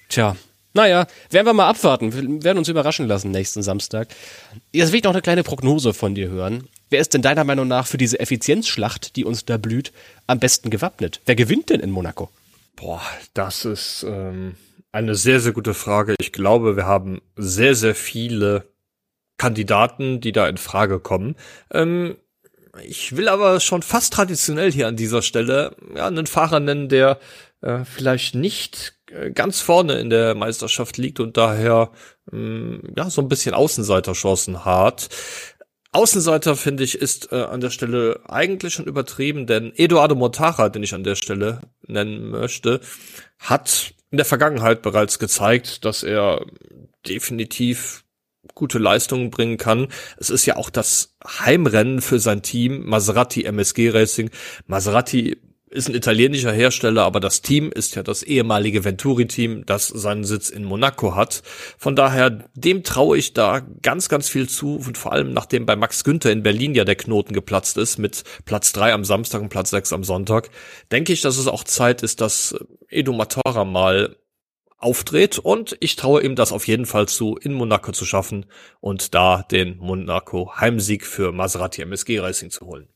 Tja, 0.08 0.36
naja, 0.72 1.06
werden 1.30 1.46
wir 1.46 1.52
mal 1.52 1.68
abwarten. 1.68 2.12
Wir 2.12 2.44
werden 2.44 2.58
uns 2.58 2.68
überraschen 2.68 3.08
lassen 3.08 3.30
nächsten 3.30 3.62
Samstag. 3.62 4.08
Jetzt 4.72 4.92
will 4.92 4.98
ich 4.98 5.04
noch 5.04 5.12
eine 5.12 5.22
kleine 5.22 5.42
Prognose 5.42 5.94
von 5.94 6.14
dir 6.14 6.28
hören. 6.28 6.68
Wer 6.90 7.00
ist 7.00 7.14
denn 7.14 7.22
deiner 7.22 7.44
Meinung 7.44 7.66
nach 7.66 7.86
für 7.86 7.98
diese 7.98 8.20
Effizienzschlacht, 8.20 9.16
die 9.16 9.24
uns 9.24 9.44
da 9.44 9.56
blüht, 9.56 9.92
am 10.26 10.38
besten 10.38 10.70
gewappnet? 10.70 11.20
Wer 11.26 11.34
gewinnt 11.34 11.70
denn 11.70 11.80
in 11.80 11.90
Monaco? 11.90 12.30
Boah, 12.76 13.02
das 13.34 13.64
ist 13.64 14.04
ähm, 14.08 14.54
eine 14.92 15.14
sehr, 15.14 15.40
sehr 15.40 15.52
gute 15.52 15.74
Frage. 15.74 16.14
Ich 16.20 16.32
glaube, 16.32 16.76
wir 16.76 16.86
haben 16.86 17.20
sehr, 17.36 17.74
sehr 17.74 17.94
viele 17.94 18.64
Kandidaten, 19.40 20.20
die 20.20 20.32
da 20.32 20.46
in 20.46 20.58
Frage 20.58 21.00
kommen. 21.00 21.34
Ähm, 21.72 22.16
ich 22.84 23.16
will 23.16 23.26
aber 23.26 23.58
schon 23.58 23.80
fast 23.80 24.12
traditionell 24.12 24.70
hier 24.70 24.86
an 24.86 24.96
dieser 24.96 25.22
Stelle 25.22 25.74
ja, 25.96 26.06
einen 26.06 26.26
Fahrer 26.26 26.60
nennen, 26.60 26.90
der 26.90 27.18
äh, 27.62 27.84
vielleicht 27.84 28.34
nicht 28.34 28.98
äh, 29.10 29.30
ganz 29.30 29.60
vorne 29.60 29.94
in 29.94 30.10
der 30.10 30.34
Meisterschaft 30.34 30.98
liegt 30.98 31.20
und 31.20 31.38
daher 31.38 31.90
mm, 32.30 32.80
ja 32.94 33.08
so 33.08 33.22
ein 33.22 33.28
bisschen 33.28 33.54
Außenseiterchancen 33.54 34.66
hat. 34.66 35.08
Außenseiter, 35.92 36.54
finde 36.54 36.84
ich, 36.84 36.98
ist 36.98 37.32
äh, 37.32 37.36
an 37.36 37.62
der 37.62 37.70
Stelle 37.70 38.20
eigentlich 38.28 38.74
schon 38.74 38.84
übertrieben, 38.84 39.46
denn 39.46 39.72
Eduardo 39.74 40.16
Mortara, 40.16 40.68
den 40.68 40.82
ich 40.82 40.92
an 40.92 41.02
der 41.02 41.14
Stelle 41.14 41.62
nennen 41.86 42.28
möchte, 42.28 42.82
hat 43.38 43.94
in 44.10 44.18
der 44.18 44.26
Vergangenheit 44.26 44.82
bereits 44.82 45.18
gezeigt, 45.18 45.86
dass 45.86 46.02
er 46.02 46.44
definitiv 47.08 48.04
gute 48.54 48.78
Leistungen 48.78 49.30
bringen 49.30 49.56
kann. 49.56 49.88
Es 50.18 50.30
ist 50.30 50.46
ja 50.46 50.56
auch 50.56 50.70
das 50.70 51.16
Heimrennen 51.26 52.00
für 52.00 52.18
sein 52.18 52.42
Team, 52.42 52.86
Maserati 52.86 53.44
MSG 53.44 53.90
Racing. 53.90 54.30
Maserati 54.66 55.36
ist 55.70 55.88
ein 55.88 55.94
italienischer 55.94 56.52
Hersteller, 56.52 57.04
aber 57.04 57.20
das 57.20 57.42
Team 57.42 57.70
ist 57.70 57.94
ja 57.94 58.02
das 58.02 58.24
ehemalige 58.24 58.84
Venturi-Team, 58.84 59.64
das 59.66 59.86
seinen 59.86 60.24
Sitz 60.24 60.50
in 60.50 60.64
Monaco 60.64 61.14
hat. 61.14 61.42
Von 61.78 61.94
daher, 61.94 62.30
dem 62.54 62.82
traue 62.82 63.16
ich 63.16 63.34
da 63.34 63.60
ganz, 63.82 64.08
ganz 64.08 64.28
viel 64.28 64.48
zu 64.48 64.76
und 64.76 64.98
vor 64.98 65.12
allem 65.12 65.32
nachdem 65.32 65.66
bei 65.66 65.76
Max 65.76 66.02
Günther 66.02 66.32
in 66.32 66.42
Berlin 66.42 66.74
ja 66.74 66.84
der 66.84 66.96
Knoten 66.96 67.32
geplatzt 67.32 67.78
ist 67.78 67.98
mit 67.98 68.24
Platz 68.44 68.72
drei 68.72 68.92
am 68.92 69.04
Samstag 69.04 69.40
und 69.42 69.48
Platz 69.48 69.70
sechs 69.70 69.92
am 69.92 70.02
Sonntag, 70.02 70.50
denke 70.90 71.12
ich, 71.12 71.20
dass 71.20 71.38
es 71.38 71.46
auch 71.46 71.62
Zeit 71.62 72.02
ist, 72.02 72.20
dass 72.20 72.56
Edu 72.88 73.12
Matora 73.12 73.64
mal 73.64 74.16
aufdreht 74.80 75.38
und 75.38 75.76
ich 75.80 75.94
traue 75.96 76.22
ihm 76.22 76.34
das 76.34 76.52
auf 76.52 76.66
jeden 76.66 76.86
Fall 76.86 77.06
zu, 77.06 77.36
in 77.36 77.52
Monaco 77.52 77.92
zu 77.92 78.04
schaffen 78.04 78.46
und 78.80 79.14
da 79.14 79.44
den 79.50 79.76
Monaco 79.76 80.52
Heimsieg 80.56 81.06
für 81.06 81.32
Maserati 81.32 81.82
MSG 81.82 82.18
Racing 82.18 82.50
zu 82.50 82.66
holen. 82.66 82.88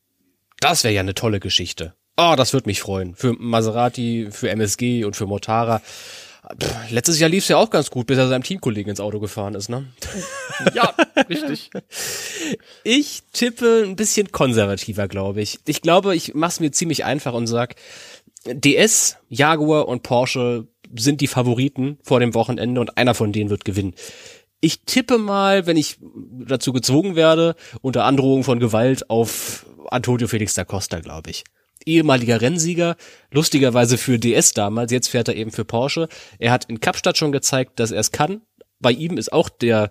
Das 0.61 0.83
wäre 0.83 0.95
ja 0.95 1.01
eine 1.01 1.15
tolle 1.15 1.41
Geschichte. 1.41 1.95
Oh, 2.17 2.35
das 2.37 2.53
würde 2.53 2.69
mich 2.69 2.81
freuen. 2.81 3.15
Für 3.15 3.35
Maserati, 3.35 4.29
für 4.31 4.49
MSG 4.49 5.05
und 5.05 5.15
für 5.15 5.27
Motara. 5.27 5.81
Pff, 5.81 6.91
letztes 6.91 7.19
Jahr 7.19 7.31
lief 7.31 7.45
es 7.45 7.49
ja 7.49 7.57
auch 7.57 7.71
ganz 7.71 7.91
gut, 7.91 8.07
bis 8.07 8.19
er 8.19 8.29
seinem 8.29 8.43
Teamkollegen 8.43 8.91
ins 8.91 9.01
Auto 9.01 9.19
gefahren 9.19 9.55
ist, 9.55 9.69
ne? 9.69 9.87
Ja, 10.75 10.95
richtig. 11.29 11.71
Ich 12.85 13.23
tippe 13.33 13.83
ein 13.85 13.97
bisschen 13.97 14.31
konservativer, 14.31 15.09
glaube 15.09 15.41
ich. 15.41 15.59
Ich 15.67 15.83
glaube, 15.83 16.15
ich 16.15 16.35
mache 16.35 16.51
es 16.51 16.61
mir 16.61 16.71
ziemlich 16.71 17.05
einfach 17.05 17.33
und 17.33 17.47
sag, 17.47 17.77
DS, 18.47 19.17
Jaguar 19.29 19.89
und 19.89 20.03
Porsche 20.03 20.69
sind 20.97 21.21
die 21.21 21.27
Favoriten 21.27 21.99
vor 22.03 22.21
dem 22.21 22.35
Wochenende 22.35 22.81
und 22.81 22.97
einer 22.97 23.15
von 23.15 23.33
denen 23.33 23.51
wird 23.51 23.65
gewinnen. 23.65 23.95
Ich 24.61 24.83
tippe 24.83 25.19
mal, 25.19 25.67
wenn 25.67 25.77
ich 25.77 25.99
dazu 26.47 26.73
gezwungen 26.73 27.17
werde, 27.17 27.55
unter 27.83 28.05
Androhung 28.05 28.45
von 28.45 28.61
Gewalt 28.61 29.11
auf 29.11 29.67
Antonio 29.91 30.29
Felix 30.29 30.55
da 30.55 30.65
Costa, 30.65 31.01
glaube 31.01 31.31
ich 31.31 31.45
ehemaliger 31.87 32.41
Rennsieger, 32.41 32.97
lustigerweise 33.31 33.99
für 33.99 34.19
DS 34.19 34.53
damals, 34.53 34.93
jetzt 34.93 35.09
fährt 35.09 35.29
er 35.29 35.37
eben 35.37 35.51
für 35.51 35.65
Porsche. 35.65 36.09
Er 36.39 36.53
hat 36.53 36.67
in 36.67 36.81
Kapstadt 36.81 37.19
schon 37.19 37.33
gezeigt, 37.33 37.81
dass 37.81 37.91
er 37.91 38.01
es 38.01 38.13
kann. 38.13 38.43
Bei 38.81 38.91
ihm 38.91 39.17
ist 39.17 39.33
auch 39.33 39.49
der, 39.49 39.91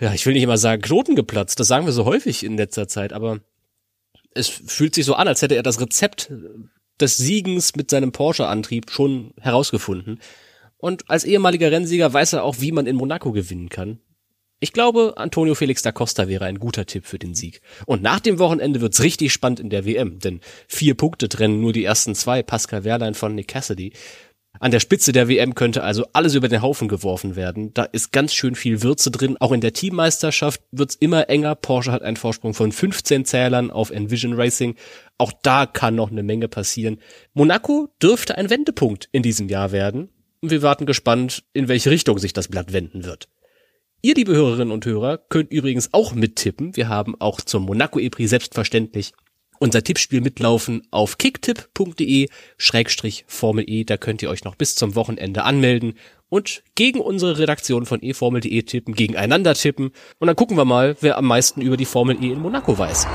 ja, 0.00 0.12
ich 0.14 0.24
will 0.26 0.34
nicht 0.34 0.42
immer 0.42 0.58
sagen, 0.58 0.82
Knoten 0.82 1.16
geplatzt. 1.16 1.60
Das 1.60 1.68
sagen 1.68 1.86
wir 1.86 1.92
so 1.92 2.04
häufig 2.04 2.44
in 2.44 2.56
letzter 2.56 2.88
Zeit, 2.88 3.12
aber 3.12 3.40
es 4.34 4.48
fühlt 4.48 4.94
sich 4.94 5.04
so 5.04 5.14
an, 5.14 5.28
als 5.28 5.42
hätte 5.42 5.56
er 5.56 5.62
das 5.62 5.80
Rezept 5.80 6.30
des 7.00 7.16
Siegens 7.16 7.76
mit 7.76 7.90
seinem 7.90 8.12
Porsche-Antrieb 8.12 8.90
schon 8.90 9.32
herausgefunden. 9.40 10.20
Und 10.76 11.10
als 11.10 11.24
ehemaliger 11.24 11.70
Rennsieger 11.70 12.12
weiß 12.12 12.34
er 12.34 12.44
auch, 12.44 12.56
wie 12.60 12.72
man 12.72 12.86
in 12.86 12.96
Monaco 12.96 13.32
gewinnen 13.32 13.68
kann. 13.68 13.98
Ich 14.60 14.72
glaube, 14.72 15.14
Antonio 15.16 15.54
Felix 15.54 15.82
da 15.82 15.92
Costa 15.92 16.26
wäre 16.26 16.44
ein 16.44 16.58
guter 16.58 16.84
Tipp 16.84 17.06
für 17.06 17.18
den 17.18 17.34
Sieg. 17.34 17.60
Und 17.86 18.02
nach 18.02 18.18
dem 18.18 18.40
Wochenende 18.40 18.80
wird's 18.80 19.02
richtig 19.02 19.32
spannend 19.32 19.60
in 19.60 19.70
der 19.70 19.86
WM, 19.86 20.18
denn 20.18 20.40
vier 20.66 20.94
Punkte 20.94 21.28
trennen 21.28 21.60
nur 21.60 21.72
die 21.72 21.84
ersten 21.84 22.16
zwei, 22.16 22.42
Pascal 22.42 22.82
Wehrlein 22.82 23.14
von 23.14 23.36
Nick 23.36 23.48
Cassidy. 23.48 23.92
An 24.60 24.72
der 24.72 24.80
Spitze 24.80 25.12
der 25.12 25.28
WM 25.28 25.54
könnte 25.54 25.84
also 25.84 26.06
alles 26.12 26.34
über 26.34 26.48
den 26.48 26.62
Haufen 26.62 26.88
geworfen 26.88 27.36
werden. 27.36 27.72
Da 27.74 27.84
ist 27.84 28.10
ganz 28.10 28.34
schön 28.34 28.56
viel 28.56 28.82
Würze 28.82 29.12
drin. 29.12 29.36
Auch 29.38 29.52
in 29.52 29.60
der 29.60 29.72
Teammeisterschaft 29.72 30.60
wird's 30.72 30.96
immer 30.96 31.28
enger. 31.28 31.54
Porsche 31.54 31.92
hat 31.92 32.02
einen 32.02 32.16
Vorsprung 32.16 32.54
von 32.54 32.72
15 32.72 33.24
Zählern 33.24 33.70
auf 33.70 33.90
Envision 33.90 34.32
Racing. 34.32 34.74
Auch 35.18 35.32
da 35.42 35.66
kann 35.66 35.96
noch 35.96 36.10
eine 36.10 36.22
Menge 36.22 36.48
passieren. 36.48 37.00
Monaco 37.34 37.88
dürfte 38.00 38.38
ein 38.38 38.50
Wendepunkt 38.50 39.08
in 39.12 39.22
diesem 39.22 39.48
Jahr 39.48 39.72
werden. 39.72 40.10
Und 40.40 40.50
wir 40.50 40.62
warten 40.62 40.86
gespannt, 40.86 41.42
in 41.52 41.66
welche 41.66 41.90
Richtung 41.90 42.18
sich 42.18 42.32
das 42.32 42.46
Blatt 42.46 42.72
wenden 42.72 43.04
wird. 43.04 43.28
Ihr, 44.00 44.14
liebe 44.14 44.32
Hörerinnen 44.32 44.70
und 44.70 44.86
Hörer, 44.86 45.18
könnt 45.18 45.50
übrigens 45.50 45.92
auch 45.92 46.14
mittippen. 46.14 46.76
Wir 46.76 46.88
haben 46.88 47.20
auch 47.20 47.40
zum 47.40 47.64
Monaco 47.64 47.98
Epri 47.98 48.28
selbstverständlich 48.28 49.12
unser 49.58 49.82
Tippspiel 49.82 50.20
mitlaufen 50.20 50.82
auf 50.92 51.18
kicktipp.de 51.18 52.28
Schrägstrich 52.56 53.24
Formel 53.26 53.64
E. 53.68 53.82
Da 53.82 53.96
könnt 53.96 54.22
ihr 54.22 54.30
euch 54.30 54.44
noch 54.44 54.54
bis 54.54 54.76
zum 54.76 54.94
Wochenende 54.94 55.42
anmelden 55.42 55.94
und 56.28 56.62
gegen 56.76 57.00
unsere 57.00 57.38
Redaktion 57.38 57.86
von 57.86 58.00
eFormel.de 58.00 58.62
tippen, 58.62 58.94
gegeneinander 58.94 59.54
tippen. 59.54 59.90
Und 60.20 60.28
dann 60.28 60.36
gucken 60.36 60.56
wir 60.56 60.64
mal, 60.64 60.96
wer 61.00 61.18
am 61.18 61.26
meisten 61.26 61.60
über 61.60 61.76
die 61.76 61.84
Formel 61.84 62.22
E 62.22 62.30
in 62.30 62.40
Monaco 62.40 62.78
weiß. 62.78 63.08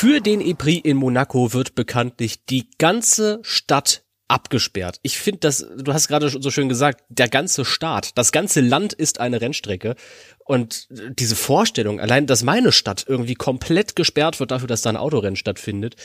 Für 0.00 0.20
den 0.20 0.40
EPRI 0.40 0.76
in 0.78 0.96
Monaco 0.96 1.52
wird 1.54 1.74
bekanntlich 1.74 2.44
die 2.44 2.68
ganze 2.78 3.40
Stadt 3.42 4.04
abgesperrt. 4.28 5.00
Ich 5.02 5.18
finde 5.18 5.40
das, 5.40 5.66
du 5.76 5.92
hast 5.92 6.06
gerade 6.06 6.28
so 6.28 6.50
schön 6.52 6.68
gesagt, 6.68 7.02
der 7.08 7.26
ganze 7.26 7.64
Staat, 7.64 8.16
das 8.16 8.30
ganze 8.30 8.60
Land 8.60 8.92
ist 8.92 9.18
eine 9.18 9.40
Rennstrecke. 9.40 9.96
Und 10.44 10.86
diese 11.18 11.34
Vorstellung, 11.34 11.98
allein, 11.98 12.28
dass 12.28 12.44
meine 12.44 12.70
Stadt 12.70 13.06
irgendwie 13.08 13.34
komplett 13.34 13.96
gesperrt 13.96 14.38
wird 14.38 14.52
dafür, 14.52 14.68
dass 14.68 14.82
da 14.82 14.90
ein 14.90 14.96
Autorennen 14.96 15.34
stattfindet, 15.34 15.96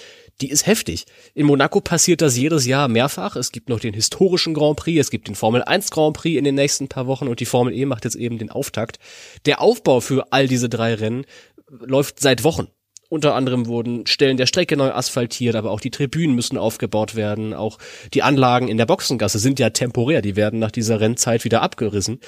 die 0.41 0.50
ist 0.50 0.65
heftig. 0.65 1.05
In 1.35 1.45
Monaco 1.45 1.79
passiert 1.79 2.23
das 2.23 2.35
jedes 2.35 2.65
Jahr 2.65 2.88
mehrfach. 2.88 3.35
Es 3.35 3.51
gibt 3.51 3.69
noch 3.69 3.79
den 3.79 3.93
historischen 3.93 4.55
Grand 4.55 4.77
Prix, 4.77 5.01
es 5.01 5.12
gibt 5.12 5.27
den 5.27 5.35
Formel 5.35 5.62
1 5.62 5.91
Grand 5.91 6.17
Prix 6.17 6.39
in 6.39 6.45
den 6.45 6.55
nächsten 6.55 6.88
paar 6.88 7.05
Wochen 7.05 7.27
und 7.27 7.39
die 7.39 7.45
Formel 7.45 7.75
E 7.75 7.85
macht 7.85 8.05
jetzt 8.05 8.15
eben 8.15 8.39
den 8.39 8.50
Auftakt. 8.50 8.97
Der 9.45 9.62
Aufbau 9.62 10.00
für 10.00 10.33
all 10.33 10.47
diese 10.47 10.67
drei 10.67 10.95
Rennen 10.95 11.27
läuft 11.69 12.19
seit 12.19 12.43
Wochen. 12.43 12.69
Unter 13.13 13.36
anderem 13.36 13.67
wurden 13.67 14.08
Stellen 14.08 14.38
der 14.38 14.48
Strecke 14.48 14.75
neu 14.75 14.89
asphaltiert, 14.89 15.55
aber 15.55 15.70
auch 15.70 15.79
die 15.79 15.91
Tribünen 15.91 16.36
müssen 16.36 16.58
aufgebaut 16.58 17.13
werden. 17.13 17.53
Auch 17.53 17.77
die 18.12 18.24
Anlagen 18.24 18.67
in 18.67 18.77
der 18.77 18.88
Boxengasse 18.88 19.38
sind 19.38 19.60
ja 19.60 19.70
temporär, 19.70 20.24
die 20.24 20.36
werden 20.36 20.58
nach 20.58 20.72
dieser 20.72 21.00
Rennzeit 21.00 21.43
wieder 21.43 21.62
abgerissen. 21.62 22.22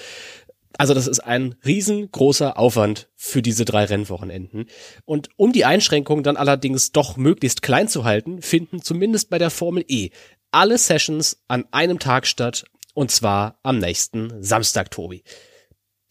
Also 0.77 0.93
das 0.93 1.07
ist 1.07 1.21
ein 1.21 1.55
riesengroßer 1.65 2.59
Aufwand 2.59 3.09
für 3.15 3.41
diese 3.41 3.65
drei 3.65 3.85
Rennwochenenden. 3.85 4.67
Und 5.05 5.29
um 5.37 5.53
die 5.53 5.65
Einschränkungen 5.65 6.23
dann 6.23 6.37
allerdings 6.37 6.91
doch 6.91 7.17
möglichst 7.17 7.63
klein 7.63 7.87
zu 7.87 8.03
halten, 8.03 8.43
finden 8.43 8.79
zumindest 8.79 9.31
bei 9.31 9.39
der 9.39 9.49
Formel 9.49 9.83
E 9.87 10.11
alle 10.51 10.77
Sessions 10.77 11.41
an 11.47 11.65
einem 11.71 11.97
Tag 11.97 12.27
statt, 12.27 12.63
und 12.93 13.09
zwar 13.09 13.57
am 13.63 13.79
nächsten 13.79 14.43
Samstag, 14.43 14.91
Tobi. 14.91 15.23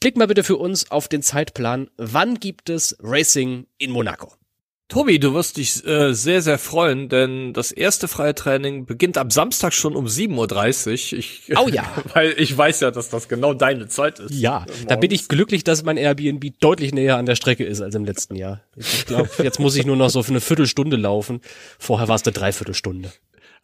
Blick 0.00 0.16
mal 0.16 0.26
bitte 0.26 0.42
für 0.42 0.56
uns 0.56 0.90
auf 0.90 1.06
den 1.06 1.22
Zeitplan. 1.22 1.90
Wann 1.96 2.40
gibt 2.40 2.70
es 2.70 2.96
Racing 2.98 3.68
in 3.78 3.92
Monaco? 3.92 4.32
Tobi, 4.94 5.18
du 5.18 5.34
wirst 5.34 5.56
dich 5.56 5.84
äh, 5.88 6.14
sehr, 6.14 6.40
sehr 6.40 6.56
freuen, 6.56 7.08
denn 7.08 7.52
das 7.52 7.72
erste 7.72 8.06
freie 8.06 8.32
Training 8.32 8.86
beginnt 8.86 9.18
am 9.18 9.28
Samstag 9.28 9.72
schon 9.72 9.96
um 9.96 10.06
7.30 10.06 10.86
Uhr. 10.86 11.18
Ich, 11.18 11.42
oh 11.56 11.66
ja. 11.66 11.82
weil 12.14 12.32
ich 12.38 12.56
weiß 12.56 12.78
ja, 12.78 12.92
dass 12.92 13.08
das 13.08 13.26
genau 13.26 13.54
deine 13.54 13.88
Zeit 13.88 14.20
ist. 14.20 14.32
Ja, 14.32 14.60
morgens. 14.60 14.86
da 14.86 14.94
bin 14.94 15.10
ich 15.10 15.26
glücklich, 15.26 15.64
dass 15.64 15.82
mein 15.82 15.96
Airbnb 15.96 16.44
deutlich 16.60 16.94
näher 16.94 17.16
an 17.16 17.26
der 17.26 17.34
Strecke 17.34 17.64
ist 17.64 17.80
als 17.80 17.96
im 17.96 18.04
letzten 18.04 18.36
Jahr. 18.36 18.60
Ich 18.76 19.04
glaube, 19.06 19.28
jetzt 19.42 19.58
muss 19.58 19.74
ich 19.74 19.84
nur 19.84 19.96
noch 19.96 20.10
so 20.10 20.22
für 20.22 20.30
eine 20.30 20.40
Viertelstunde 20.40 20.96
laufen. 20.96 21.40
Vorher 21.80 22.06
war 22.06 22.14
es 22.14 22.22
eine 22.22 22.32
Dreiviertelstunde. 22.32 23.10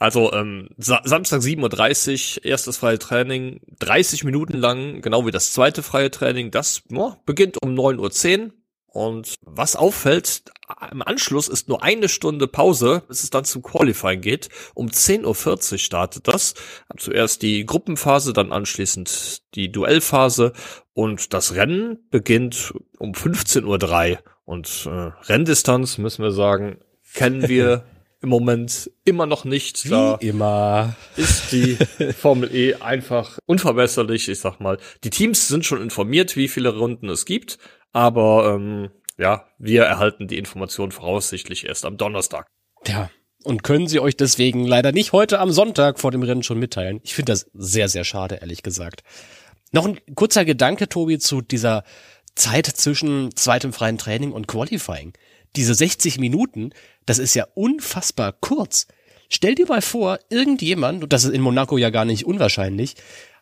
Also 0.01 0.33
ähm, 0.33 0.71
Sa 0.79 1.01
Samstag 1.05 1.43
7.30 1.43 2.39
Uhr, 2.39 2.45
erstes 2.45 2.79
freie 2.79 2.99
Training, 2.99 3.61
30 3.79 4.25
Minuten 4.25 4.55
lang, 4.59 5.01
genau 5.01 5.25
wie 5.27 5.31
das 5.31 5.53
zweite 5.53 5.85
freie 5.85 6.11
Training. 6.11 6.51
Das 6.51 6.83
oh, 6.93 7.13
beginnt 7.25 7.63
um 7.63 7.73
9.10 7.73 8.41
Uhr. 8.41 8.51
Und 8.93 9.35
was 9.43 9.77
auffällt, 9.77 10.43
im 10.91 11.03
Anschluss 11.03 11.49
ist 11.49 11.69
nur 11.69 11.83
eine 11.83 12.09
Stunde 12.09 12.49
Pause, 12.49 13.03
bis 13.07 13.23
es 13.23 13.31
dann 13.31 13.45
zum 13.45 13.63
Qualifying 13.63 14.21
geht. 14.21 14.49
Um 14.75 14.89
10.40 14.89 15.73
Uhr 15.73 15.79
startet 15.79 16.29
das. 16.29 16.55
Zuerst 16.97 17.43
die 17.43 17.65
Gruppenphase, 17.65 18.33
dann 18.33 18.53
anschließend 18.53 19.43
die 19.55 19.71
Duellphase 19.71 20.53
und 20.93 21.33
das 21.33 21.55
Rennen 21.55 21.99
beginnt 22.11 22.75
um 22.99 23.13
15.03 23.13 24.11
Uhr. 24.13 24.19
Und 24.45 24.87
äh, 24.87 25.13
Renndistanz, 25.33 25.99
müssen 25.99 26.25
wir 26.25 26.33
sagen, 26.33 26.79
kennen 27.15 27.49
wir 27.49 27.85
im 28.23 28.29
Moment 28.29 28.91
immer 29.05 29.27
noch 29.27 29.45
nicht. 29.45 29.85
Wie 29.85 29.91
da 29.91 30.17
immer. 30.17 30.97
Ist 31.17 31.53
die 31.53 31.77
Formel 32.19 32.55
E 32.55 32.75
einfach 32.75 33.39
unverbesserlich, 33.47 34.29
ich 34.29 34.41
sag 34.41 34.61
mal. 34.61 34.79
Die 35.05 35.11
Teams 35.11 35.49
sind 35.49 35.65
schon 35.65 35.81
informiert, 35.81 36.37
wie 36.37 36.49
viele 36.49 36.77
Runden 36.77 37.09
es 37.09 37.25
gibt. 37.25 37.59
Aber 37.93 38.55
ähm, 38.55 38.91
ja, 39.19 39.47
wir 39.59 39.85
erhalten 39.85 40.29
die 40.29 40.39
Information 40.39 40.93
voraussichtlich 40.93 41.67
erst 41.67 41.85
am 41.85 41.97
Donnerstag. 41.97 42.47
Ja, 42.87 43.11
und 43.43 43.63
können 43.63 43.87
sie 43.87 44.01
euch 44.01 44.17
deswegen 44.17 44.65
leider 44.67 44.93
nicht 44.93 45.13
heute 45.13 45.39
am 45.39 45.51
Sonntag 45.51 45.99
vor 45.99 46.11
dem 46.11 46.23
Rennen 46.23 46.43
schon 46.43 46.59
mitteilen. 46.59 47.01
Ich 47.03 47.15
finde 47.15 47.33
das 47.33 47.51
sehr, 47.55 47.89
sehr 47.89 48.05
schade, 48.05 48.37
ehrlich 48.37 48.63
gesagt. 48.63 49.03
Noch 49.73 49.87
ein 49.87 49.99
kurzer 50.15 50.45
Gedanke, 50.45 50.89
Tobi, 50.89 51.19
zu 51.19 51.41
dieser 51.41 51.85
Zeit 52.35 52.67
zwischen 52.67 53.35
zweitem 53.37 53.73
freien 53.73 53.99
Training 53.99 54.33
und 54.33 54.47
Qualifying. 54.47 55.13
Diese 55.57 55.75
60 55.75 56.19
Minuten, 56.19 56.71
das 57.07 57.19
ist 57.19 57.35
ja 57.35 57.47
unfassbar 57.55 58.33
kurz. 58.33 58.87
Stell 59.29 59.55
dir 59.55 59.67
mal 59.67 59.83
vor, 59.83 60.19
irgendjemand, 60.29 61.03
und 61.03 61.13
das 61.13 61.25
ist 61.25 61.33
in 61.33 61.41
Monaco 61.41 61.79
ja 61.79 61.91
gar 61.91 62.05
nicht 62.05 62.27
unwahrscheinlich, 62.27 62.95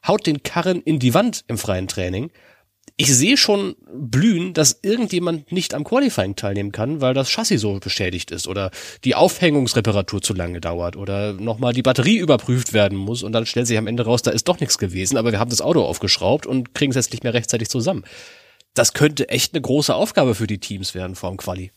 haut 0.07 0.27
den 0.27 0.43
Karren 0.43 0.81
in 0.83 0.99
die 0.99 1.15
Wand 1.15 1.45
im 1.49 1.59
freien 1.59 1.89
Training. 1.89 2.31
Ich 2.97 3.15
sehe 3.15 3.37
schon 3.37 3.77
blühen, 3.93 4.55
dass 4.55 4.81
irgendjemand 4.83 5.53
nicht 5.53 5.75
am 5.75 5.85
Qualifying 5.85 6.37
teilnehmen 6.37 6.73
kann, 6.73 7.01
weil 7.01 7.15
das 7.15 7.31
Chassis 7.31 7.61
so 7.61 7.79
beschädigt 7.79 8.31
ist 8.31 8.49
oder 8.49 8.71
die 9.05 9.15
Aufhängungsreparatur 9.15 10.23
zu 10.23 10.35
lange 10.35 10.61
dauert 10.61 10.97
oder 10.97 11.33
nochmal 11.33 11.73
die 11.73 11.83
Batterie 11.83 12.19
überprüft 12.19 12.73
werden 12.73 12.97
muss 12.97 13.23
und 13.23 13.33
dann 13.33 13.47
stellt 13.47 13.67
sich 13.67 13.79
am 13.79 13.87
Ende 13.87 14.05
raus, 14.05 14.23
da 14.23 14.31
ist 14.31 14.49
doch 14.49 14.61
nichts 14.61 14.79
gewesen, 14.79 15.17
aber 15.17 15.33
wir 15.33 15.39
haben 15.39 15.51
das 15.51 15.61
Auto 15.61 15.83
aufgeschraubt 15.83 16.47
und 16.47 16.75
kriegen 16.75 16.91
es 16.91 16.97
jetzt 16.97 17.13
nicht 17.13 17.25
mehr 17.25 17.35
rechtzeitig 17.35 17.69
zusammen. 17.69 18.05
Das 18.75 18.93
könnte 18.93 19.29
echt 19.29 19.55
eine 19.55 19.63
große 19.63 19.95
Aufgabe 19.95 20.35
für 20.35 20.47
die 20.47 20.59
Teams 20.59 20.95
werden 20.95 21.17
vor 21.17 21.37
Quali. 21.37 21.73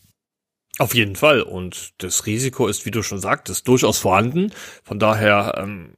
Auf 0.77 0.95
jeden 0.95 1.15
Fall. 1.15 1.41
Und 1.41 1.91
das 1.97 2.25
Risiko 2.25 2.67
ist, 2.67 2.85
wie 2.85 2.91
du 2.91 3.03
schon 3.03 3.19
sagtest, 3.19 3.67
durchaus 3.67 3.97
vorhanden. 3.97 4.51
Von 4.83 4.99
daher, 4.99 5.55
ähm, 5.57 5.93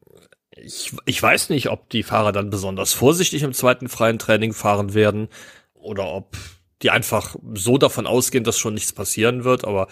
ich, 0.64 0.94
ich 1.06 1.22
weiß 1.22 1.50
nicht, 1.50 1.70
ob 1.70 1.90
die 1.90 2.04
Fahrer 2.04 2.32
dann 2.32 2.50
besonders 2.50 2.94
vorsichtig 2.94 3.44
im 3.44 3.54
zweiten 3.54 3.90
freien 3.90 4.20
Training 4.20 4.54
fahren 4.54 4.94
werden 4.94 5.28
oder 5.74 6.08
ob 6.08 6.38
die 6.82 6.90
einfach 6.90 7.36
so 7.54 7.78
davon 7.78 8.08
ausgehen, 8.08 8.44
dass 8.44 8.58
schon 8.58 8.74
nichts 8.74 8.94
passieren 8.94 9.44
wird. 9.44 9.66
Aber 9.66 9.88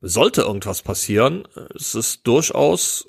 sollte 0.00 0.42
irgendwas 0.42 0.82
passieren, 0.82 1.46
es 1.74 1.94
ist 1.94 2.26
durchaus 2.26 3.06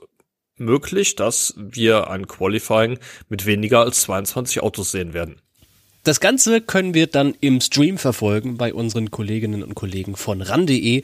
möglich, 0.56 1.16
dass 1.16 1.54
wir 1.58 2.10
ein 2.10 2.28
Qualifying 2.28 3.00
mit 3.30 3.46
weniger 3.46 3.82
als 3.82 4.02
22 4.02 4.62
Autos 4.64 4.92
sehen 4.92 5.14
werden. 5.14 5.42
Das 6.04 6.20
Ganze 6.20 6.62
können 6.62 6.94
wir 6.94 7.08
dann 7.08 7.36
im 7.42 7.60
Stream 7.62 7.98
verfolgen 7.98 8.58
bei 8.58 8.74
unseren 8.74 9.12
Kolleginnen 9.12 9.62
und 9.62 9.76
Kollegen 9.76 10.16
von 10.16 10.42
RAN.de. 10.42 11.04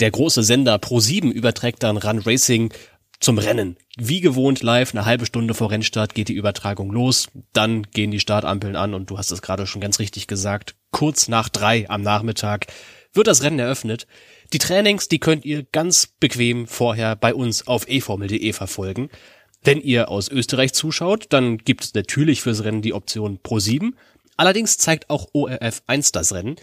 Der 0.00 0.10
große 0.10 0.44
Sender 0.44 0.76
Pro7 0.76 1.32
überträgt 1.32 1.82
dann 1.82 1.96
RAN 1.96 2.20
Racing 2.20 2.72
zum 3.20 3.38
Rennen. 3.38 3.76
Wie 3.96 4.20
gewohnt 4.20 4.62
live, 4.62 4.94
eine 4.94 5.04
halbe 5.04 5.26
Stunde 5.26 5.54
vor 5.54 5.70
Rennstart 5.70 6.14
geht 6.14 6.28
die 6.28 6.34
Übertragung 6.34 6.90
los. 6.90 7.28
Dann 7.52 7.82
gehen 7.82 8.10
die 8.10 8.20
Startampeln 8.20 8.76
an 8.76 8.94
und 8.94 9.10
du 9.10 9.18
hast 9.18 9.30
es 9.30 9.42
gerade 9.42 9.66
schon 9.66 9.80
ganz 9.80 9.98
richtig 9.98 10.26
gesagt. 10.26 10.76
Kurz 10.90 11.28
nach 11.28 11.48
drei 11.48 11.88
am 11.90 12.02
Nachmittag 12.02 12.66
wird 13.12 13.26
das 13.26 13.42
Rennen 13.42 13.58
eröffnet. 13.58 14.06
Die 14.52 14.58
Trainings, 14.58 15.08
die 15.08 15.18
könnt 15.18 15.44
ihr 15.44 15.64
ganz 15.64 16.06
bequem 16.06 16.66
vorher 16.66 17.16
bei 17.16 17.34
uns 17.34 17.66
auf 17.66 17.88
eformel.de 17.88 18.52
verfolgen. 18.52 19.10
Wenn 19.62 19.80
ihr 19.80 20.08
aus 20.08 20.28
Österreich 20.28 20.72
zuschaut, 20.72 21.26
dann 21.30 21.58
gibt 21.58 21.84
es 21.84 21.94
natürlich 21.94 22.42
fürs 22.42 22.64
Rennen 22.64 22.82
die 22.82 22.94
Option 22.94 23.40
Pro 23.42 23.58
7. 23.58 23.96
Allerdings 24.36 24.78
zeigt 24.78 25.10
auch 25.10 25.28
ORF 25.32 25.82
1 25.86 26.12
das 26.12 26.32
Rennen. 26.32 26.56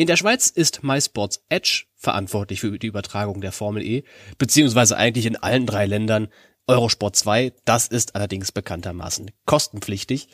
In 0.00 0.06
der 0.06 0.16
Schweiz 0.16 0.46
ist 0.48 0.84
MySports 0.84 1.44
Edge 1.48 1.86
verantwortlich 1.96 2.60
für 2.60 2.78
die 2.78 2.86
Übertragung 2.86 3.40
der 3.40 3.50
Formel 3.50 3.82
E, 3.82 4.04
beziehungsweise 4.38 4.96
eigentlich 4.96 5.26
in 5.26 5.34
allen 5.34 5.66
drei 5.66 5.86
Ländern. 5.86 6.28
Eurosport 6.68 7.16
2, 7.16 7.52
das 7.64 7.88
ist 7.88 8.14
allerdings 8.14 8.52
bekanntermaßen 8.52 9.32
kostenpflichtig. 9.44 10.28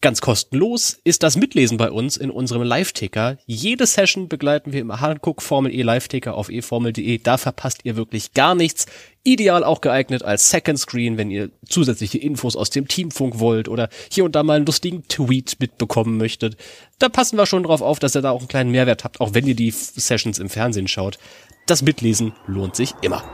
Ganz 0.00 0.20
kostenlos 0.20 1.00
ist 1.02 1.24
das 1.24 1.36
Mitlesen 1.36 1.76
bei 1.76 1.90
uns 1.90 2.16
in 2.16 2.30
unserem 2.30 2.62
Live-Ticker. 2.62 3.36
Jede 3.46 3.84
Session 3.84 4.28
begleiten 4.28 4.72
wir 4.72 4.80
im 4.80 5.00
Hankook 5.00 5.42
Formel 5.42 5.74
E 5.74 5.82
Live-Ticker 5.82 6.36
auf 6.36 6.50
eformel.de. 6.50 7.18
Da 7.18 7.36
verpasst 7.36 7.80
ihr 7.82 7.96
wirklich 7.96 8.32
gar 8.32 8.54
nichts. 8.54 8.86
Ideal 9.24 9.64
auch 9.64 9.80
geeignet 9.80 10.22
als 10.22 10.50
Second 10.50 10.78
Screen, 10.78 11.18
wenn 11.18 11.32
ihr 11.32 11.50
zusätzliche 11.68 12.18
Infos 12.18 12.54
aus 12.54 12.70
dem 12.70 12.86
Teamfunk 12.86 13.40
wollt 13.40 13.68
oder 13.68 13.88
hier 14.08 14.24
und 14.24 14.36
da 14.36 14.44
mal 14.44 14.58
einen 14.58 14.66
lustigen 14.66 15.02
Tweet 15.08 15.56
mitbekommen 15.58 16.16
möchtet. 16.16 16.56
Da 17.00 17.08
passen 17.08 17.36
wir 17.36 17.46
schon 17.46 17.64
drauf 17.64 17.82
auf, 17.82 17.98
dass 17.98 18.14
ihr 18.14 18.22
da 18.22 18.30
auch 18.30 18.38
einen 18.38 18.48
kleinen 18.48 18.70
Mehrwert 18.70 19.02
habt, 19.02 19.20
auch 19.20 19.34
wenn 19.34 19.48
ihr 19.48 19.56
die 19.56 19.72
Sessions 19.72 20.38
im 20.38 20.48
Fernsehen 20.48 20.86
schaut. 20.86 21.18
Das 21.66 21.82
Mitlesen 21.82 22.34
lohnt 22.46 22.76
sich 22.76 22.94
immer. 23.02 23.24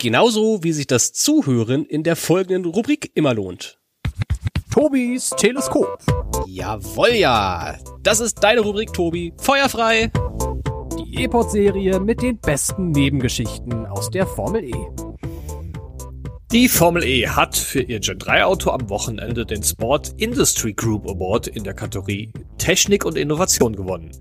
Genauso 0.00 0.62
wie 0.62 0.70
sich 0.70 0.86
das 0.86 1.12
Zuhören 1.12 1.84
in 1.84 2.04
der 2.04 2.14
folgenden 2.14 2.70
Rubrik 2.70 3.10
immer 3.14 3.34
lohnt. 3.34 3.80
Tobis 4.72 5.30
Teleskop. 5.30 5.98
Jawoll 6.46 7.14
ja. 7.14 7.76
Das 8.04 8.20
ist 8.20 8.38
deine 8.44 8.60
Rubrik, 8.60 8.92
Tobi. 8.92 9.32
Feuerfrei. 9.38 10.12
Die 10.96 11.24
E-Pod-Serie 11.24 11.98
mit 11.98 12.22
den 12.22 12.38
besten 12.38 12.92
Nebengeschichten 12.92 13.86
aus 13.86 14.08
der 14.08 14.28
Formel 14.28 14.62
E. 14.62 14.74
Die 16.52 16.68
Formel 16.68 17.02
E 17.02 17.26
hat 17.26 17.56
für 17.56 17.82
ihr 17.82 17.98
Gen 17.98 18.20
3 18.20 18.44
Auto 18.44 18.70
am 18.70 18.88
Wochenende 18.88 19.44
den 19.44 19.64
Sport 19.64 20.14
Industry 20.16 20.74
Group 20.74 21.08
Award 21.08 21.48
in 21.48 21.64
der 21.64 21.74
Kategorie 21.74 22.32
Technik 22.56 23.04
und 23.04 23.18
Innovation 23.18 23.74
gewonnen. 23.74 24.12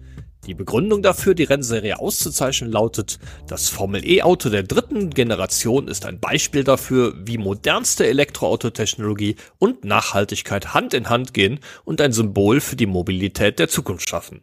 Die 0.48 0.54
Begründung 0.54 1.02
dafür, 1.02 1.36
die 1.36 1.44
Rennserie 1.44 2.00
auszuzeichnen, 2.00 2.72
lautet, 2.72 3.20
das 3.48 3.68
Formel-E-Auto 3.68 4.48
der 4.48 4.64
dritten 4.64 5.10
Generation 5.10 5.90
ist 5.90 6.06
ein 6.06 6.22
Beispiel 6.22 6.64
dafür, 6.64 7.14
wie 7.18 7.38
modernste 7.38 8.08
Elektroautotechnologie 8.08 9.36
und 9.60 9.84
Nachhaltigkeit 9.84 10.74
Hand 10.74 10.94
in 10.94 11.10
Hand 11.10 11.34
gehen 11.34 11.60
und 11.84 12.00
ein 12.00 12.14
Symbol 12.14 12.62
für 12.62 12.78
die 12.78 12.86
Mobilität 12.86 13.60
der 13.60 13.68
Zukunft 13.68 14.08
schaffen. 14.08 14.42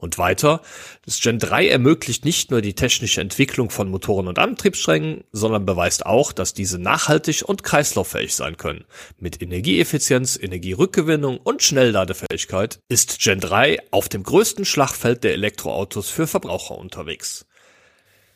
Und 0.00 0.16
weiter, 0.16 0.62
das 1.04 1.20
Gen 1.20 1.40
3 1.40 1.66
ermöglicht 1.66 2.24
nicht 2.24 2.52
nur 2.52 2.60
die 2.60 2.74
technische 2.74 3.20
Entwicklung 3.20 3.68
von 3.68 3.90
Motoren 3.90 4.28
und 4.28 4.38
Antriebssträngen, 4.38 5.24
sondern 5.32 5.66
beweist 5.66 6.06
auch, 6.06 6.30
dass 6.30 6.54
diese 6.54 6.78
nachhaltig 6.78 7.42
und 7.44 7.64
kreislauffähig 7.64 8.36
sein 8.36 8.56
können. 8.56 8.84
Mit 9.18 9.42
Energieeffizienz, 9.42 10.38
Energierückgewinnung 10.40 11.38
und 11.38 11.64
Schnellladefähigkeit 11.64 12.78
ist 12.88 13.18
Gen 13.18 13.40
3 13.40 13.78
auf 13.90 14.08
dem 14.08 14.22
größten 14.22 14.64
Schlachtfeld 14.64 15.24
der 15.24 15.32
Elektroautos 15.32 16.08
für 16.10 16.28
Verbraucher 16.28 16.78
unterwegs. 16.78 17.47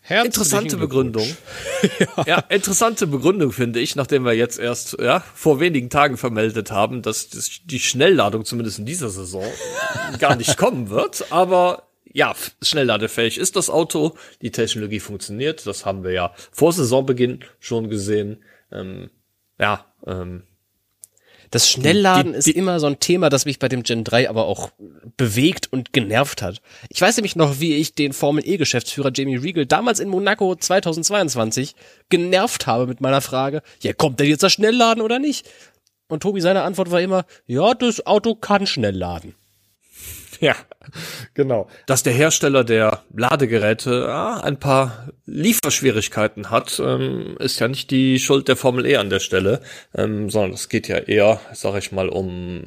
Herzlichen 0.04 0.26
interessante 0.26 0.76
Begründung. 0.76 1.36
ja. 2.16 2.24
ja. 2.26 2.38
interessante 2.48 3.06
Begründung 3.06 3.52
finde 3.52 3.78
ich, 3.78 3.94
nachdem 3.94 4.24
wir 4.24 4.32
jetzt 4.32 4.58
erst 4.58 4.96
ja, 5.00 5.20
vor 5.34 5.60
wenigen 5.60 5.90
Tagen 5.90 6.16
vermeldet 6.16 6.72
haben, 6.72 7.02
dass 7.02 7.28
die 7.28 7.78
Schnellladung 7.78 8.44
zumindest 8.44 8.80
in 8.80 8.86
dieser 8.86 9.10
Saison 9.10 9.44
gar 10.18 10.34
nicht 10.34 10.56
kommen 10.56 10.90
wird. 10.90 11.30
Aber 11.30 11.84
ja, 12.12 12.34
schnellladefähig 12.60 13.38
ist 13.38 13.54
das 13.54 13.70
Auto, 13.70 14.16
die 14.42 14.50
Technologie 14.50 15.00
funktioniert, 15.00 15.66
das 15.66 15.86
haben 15.86 16.02
wir 16.02 16.10
ja 16.10 16.34
vor 16.50 16.72
Saisonbeginn 16.72 17.44
schon 17.60 17.88
gesehen. 17.88 18.42
Ähm, 18.72 19.10
ja, 19.58 19.86
ähm, 20.06 20.42
das 21.52 21.68
Schnellladen 21.68 22.32
die, 22.32 22.38
die, 22.38 22.44
die, 22.44 22.50
ist 22.50 22.56
immer 22.56 22.80
so 22.80 22.86
ein 22.86 22.98
Thema, 22.98 23.28
das 23.28 23.44
mich 23.44 23.58
bei 23.58 23.68
dem 23.68 23.82
Gen 23.82 24.04
3 24.04 24.28
aber 24.28 24.46
auch 24.46 24.70
bewegt 25.16 25.72
und 25.72 25.92
genervt 25.92 26.42
hat. 26.42 26.60
Ich 26.88 27.00
weiß 27.00 27.16
nämlich 27.16 27.36
noch, 27.36 27.60
wie 27.60 27.74
ich 27.74 27.94
den 27.94 28.12
Formel 28.12 28.46
E 28.46 28.56
Geschäftsführer 28.56 29.12
Jamie 29.14 29.36
Regal 29.36 29.66
damals 29.66 30.00
in 30.00 30.08
Monaco 30.08 30.56
2022 30.56 31.74
genervt 32.08 32.66
habe 32.66 32.86
mit 32.86 33.00
meiner 33.00 33.20
Frage, 33.20 33.62
ja, 33.82 33.92
kommt 33.92 34.18
denn 34.18 34.28
jetzt 34.28 34.42
das 34.42 34.52
Schnellladen 34.52 35.02
oder 35.02 35.18
nicht? 35.18 35.48
Und 36.08 36.22
Tobi 36.22 36.40
seine 36.40 36.62
Antwort 36.62 36.90
war 36.90 37.00
immer, 37.00 37.24
ja, 37.46 37.74
das 37.74 38.06
Auto 38.06 38.34
kann 38.34 38.66
schnell 38.66 38.96
laden. 38.96 39.34
Ja, 40.46 40.56
genau. 41.34 41.68
Dass 41.86 42.02
der 42.02 42.12
Hersteller 42.12 42.64
der 42.64 43.04
Ladegeräte 43.14 44.06
ja, 44.08 44.40
ein 44.40 44.58
paar 44.58 45.10
Lieferschwierigkeiten 45.24 46.50
hat, 46.50 46.82
ähm, 46.84 47.36
ist 47.38 47.60
ja 47.60 47.68
nicht 47.68 47.92
die 47.92 48.18
Schuld 48.18 48.48
der 48.48 48.56
Formel 48.56 48.84
E 48.86 48.96
an 48.96 49.08
der 49.08 49.20
Stelle, 49.20 49.60
ähm, 49.94 50.30
sondern 50.30 50.52
es 50.54 50.68
geht 50.68 50.88
ja 50.88 50.98
eher, 50.98 51.40
sag 51.52 51.78
ich 51.78 51.92
mal, 51.92 52.08
um 52.08 52.64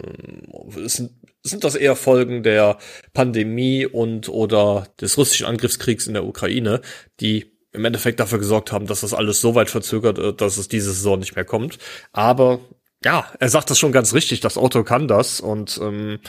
sind, 0.86 1.12
sind 1.44 1.66
das 1.66 1.76
eher 1.76 1.98
Folgen 1.98 2.44
der 2.44 2.78
Pandemie 3.14 3.86
und 3.86 4.30
oder 4.30 4.88
des 5.02 5.18
russischen 5.18 5.46
Angriffskriegs 5.46 6.08
in 6.08 6.14
der 6.14 6.26
Ukraine, 6.26 6.80
die 7.20 7.52
im 7.74 7.84
Endeffekt 7.84 8.22
dafür 8.22 8.40
gesorgt 8.40 8.72
haben, 8.72 8.88
dass 8.88 9.02
das 9.02 9.14
alles 9.14 9.42
so 9.42 9.54
weit 9.54 9.70
verzögert, 9.70 10.18
äh, 10.18 10.34
dass 10.34 10.56
es 10.56 10.70
diese 10.70 10.94
Saison 10.94 11.20
nicht 11.20 11.36
mehr 11.36 11.44
kommt. 11.44 11.78
Aber 12.14 12.62
ja, 13.04 13.28
er 13.38 13.50
sagt 13.50 13.70
das 13.70 13.78
schon 13.78 13.92
ganz 13.92 14.14
richtig, 14.14 14.40
das 14.40 14.58
Auto 14.58 14.84
kann 14.84 15.10
das 15.10 15.42
und 15.42 15.78
ähm, 15.84 16.20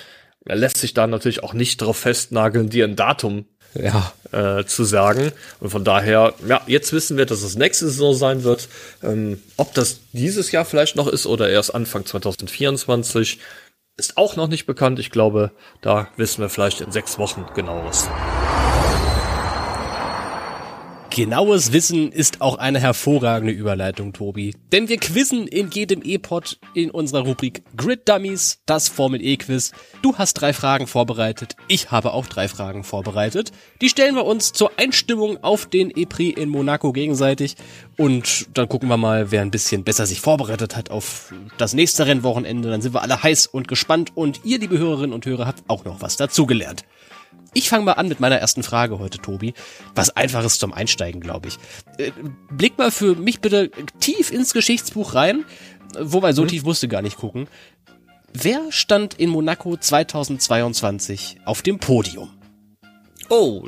er 0.46 0.56
lässt 0.56 0.78
sich 0.78 0.94
da 0.94 1.06
natürlich 1.06 1.42
auch 1.42 1.52
nicht 1.52 1.78
drauf 1.78 1.98
festnageln, 1.98 2.70
dir 2.70 2.84
ein 2.84 2.96
Datum 2.96 3.46
ja. 3.74 4.12
äh, 4.32 4.64
zu 4.64 4.84
sagen. 4.84 5.32
Und 5.60 5.70
von 5.70 5.84
daher, 5.84 6.34
ja, 6.46 6.62
jetzt 6.66 6.92
wissen 6.92 7.16
wir, 7.16 7.26
dass 7.26 7.42
es 7.42 7.56
nächste 7.56 7.86
Saison 7.86 8.14
sein 8.14 8.44
wird. 8.44 8.68
Ähm, 9.02 9.42
ob 9.56 9.74
das 9.74 10.00
dieses 10.12 10.52
Jahr 10.52 10.64
vielleicht 10.64 10.96
noch 10.96 11.08
ist 11.08 11.26
oder 11.26 11.50
erst 11.50 11.74
Anfang 11.74 12.06
2024, 12.06 13.38
ist 13.98 14.16
auch 14.16 14.36
noch 14.36 14.48
nicht 14.48 14.66
bekannt. 14.66 14.98
Ich 14.98 15.10
glaube, 15.10 15.52
da 15.80 16.08
wissen 16.16 16.42
wir 16.42 16.48
vielleicht 16.48 16.80
in 16.80 16.92
sechs 16.92 17.18
Wochen 17.18 17.46
genaueres. 17.54 18.08
Genaues 21.16 21.72
Wissen 21.72 22.12
ist 22.12 22.42
auch 22.42 22.58
eine 22.58 22.78
hervorragende 22.78 23.50
Überleitung, 23.50 24.12
Tobi. 24.12 24.54
Denn 24.70 24.90
wir 24.90 24.98
quizzen 24.98 25.48
in 25.48 25.70
jedem 25.70 26.02
E-Pod 26.04 26.58
in 26.74 26.90
unserer 26.90 27.20
Rubrik 27.20 27.62
Grid 27.74 28.06
Dummies, 28.06 28.58
das 28.66 28.90
Formel 28.90 29.24
E-Quiz. 29.24 29.72
Du 30.02 30.18
hast 30.18 30.34
drei 30.34 30.52
Fragen 30.52 30.86
vorbereitet, 30.86 31.56
ich 31.68 31.90
habe 31.90 32.12
auch 32.12 32.26
drei 32.26 32.48
Fragen 32.48 32.84
vorbereitet. 32.84 33.52
Die 33.80 33.88
stellen 33.88 34.14
wir 34.14 34.26
uns 34.26 34.52
zur 34.52 34.72
Einstimmung 34.78 35.42
auf 35.42 35.64
den 35.64 35.90
E-Prix 35.90 36.38
in 36.38 36.50
Monaco 36.50 36.92
gegenseitig. 36.92 37.56
Und 37.96 38.48
dann 38.52 38.68
gucken 38.68 38.90
wir 38.90 38.98
mal, 38.98 39.30
wer 39.30 39.40
ein 39.40 39.50
bisschen 39.50 39.84
besser 39.84 40.04
sich 40.04 40.20
vorbereitet 40.20 40.76
hat 40.76 40.90
auf 40.90 41.32
das 41.56 41.72
nächste 41.72 42.06
Rennwochenende. 42.06 42.68
Dann 42.68 42.82
sind 42.82 42.92
wir 42.92 43.00
alle 43.00 43.22
heiß 43.22 43.46
und 43.46 43.68
gespannt 43.68 44.12
und 44.14 44.44
ihr, 44.44 44.58
liebe 44.58 44.76
Hörerinnen 44.76 45.14
und 45.14 45.24
Hörer, 45.24 45.46
habt 45.46 45.62
auch 45.68 45.86
noch 45.86 46.02
was 46.02 46.18
dazugelernt. 46.18 46.84
Ich 47.56 47.70
fange 47.70 47.86
mal 47.86 47.92
an 47.92 48.08
mit 48.08 48.20
meiner 48.20 48.36
ersten 48.36 48.62
Frage 48.62 48.98
heute, 48.98 49.16
Tobi. 49.16 49.54
Was 49.94 50.14
einfaches 50.14 50.58
zum 50.58 50.74
Einsteigen, 50.74 51.22
glaube 51.22 51.48
ich. 51.48 51.58
Äh, 51.96 52.12
blick 52.50 52.76
mal 52.76 52.90
für 52.90 53.14
mich 53.14 53.40
bitte 53.40 53.70
tief 53.98 54.30
ins 54.30 54.52
Geschichtsbuch 54.52 55.14
rein. 55.14 55.46
Wobei, 55.98 56.34
so 56.34 56.42
mhm. 56.42 56.48
tief 56.48 56.64
musste 56.64 56.86
gar 56.86 57.00
nicht 57.00 57.16
gucken. 57.16 57.48
Wer 58.34 58.60
stand 58.68 59.14
in 59.14 59.30
Monaco 59.30 59.74
2022 59.74 61.38
auf 61.46 61.62
dem 61.62 61.78
Podium? 61.78 62.28
Oh, 63.30 63.66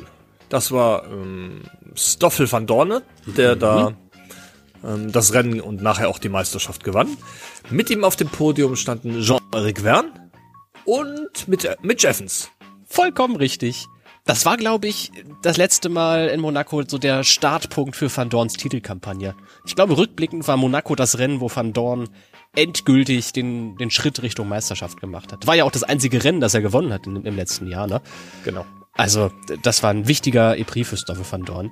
das 0.49 0.71
war 0.71 1.05
ähm, 1.11 1.63
Stoffel 1.95 2.51
van 2.51 2.67
Dorne, 2.67 3.01
der 3.25 3.55
mhm. 3.55 3.59
da 3.59 3.93
ähm, 4.83 5.11
das 5.11 5.33
Rennen 5.33 5.61
und 5.61 5.81
nachher 5.81 6.09
auch 6.09 6.19
die 6.19 6.29
Meisterschaft 6.29 6.83
gewann. 6.83 7.17
Mit 7.71 7.89
ihm 7.89 8.03
auf 8.03 8.15
dem 8.15 8.29
Podium 8.29 8.75
standen 8.75 9.19
Jean-Eric 9.23 9.81
Verne 9.81 10.29
und 10.85 11.47
mit 11.47 11.67
Mitch 11.81 12.07
Evans. 12.07 12.51
Vollkommen 12.89 13.35
richtig. 13.35 13.85
Das 14.25 14.45
war, 14.45 14.57
glaube 14.57 14.87
ich, 14.87 15.11
das 15.41 15.57
letzte 15.57 15.89
Mal 15.89 16.27
in 16.27 16.39
Monaco 16.39 16.83
so 16.87 16.97
der 16.97 17.23
Startpunkt 17.23 17.95
für 17.95 18.15
Van 18.15 18.29
Dorns 18.29 18.53
Titelkampagne. 18.53 19.35
Ich 19.65 19.75
glaube, 19.75 19.97
rückblickend 19.97 20.47
war 20.47 20.57
Monaco 20.57 20.95
das 20.95 21.17
Rennen, 21.17 21.39
wo 21.39 21.49
Van 21.53 21.73
Dorn 21.73 22.09
endgültig 22.55 23.31
den, 23.31 23.77
den 23.77 23.91
Schritt 23.91 24.21
Richtung 24.21 24.49
Meisterschaft 24.49 24.99
gemacht 25.01 25.31
hat. 25.31 25.47
War 25.47 25.55
ja 25.55 25.63
auch 25.63 25.71
das 25.71 25.83
einzige 25.83 26.23
Rennen, 26.23 26.41
das 26.41 26.53
er 26.53 26.61
gewonnen 26.61 26.91
hat 26.91 27.07
in, 27.07 27.23
im 27.23 27.35
letzten 27.35 27.67
Jahr, 27.67 27.87
ne? 27.87 28.01
Genau. 28.43 28.65
Also, 28.93 29.31
das 29.63 29.81
war 29.81 29.91
ein 29.91 30.07
wichtiger 30.07 30.57
Epris 30.57 30.89
für 30.89 30.97
Stoffel 30.97 31.25
van 31.29 31.45
Dorn. 31.45 31.71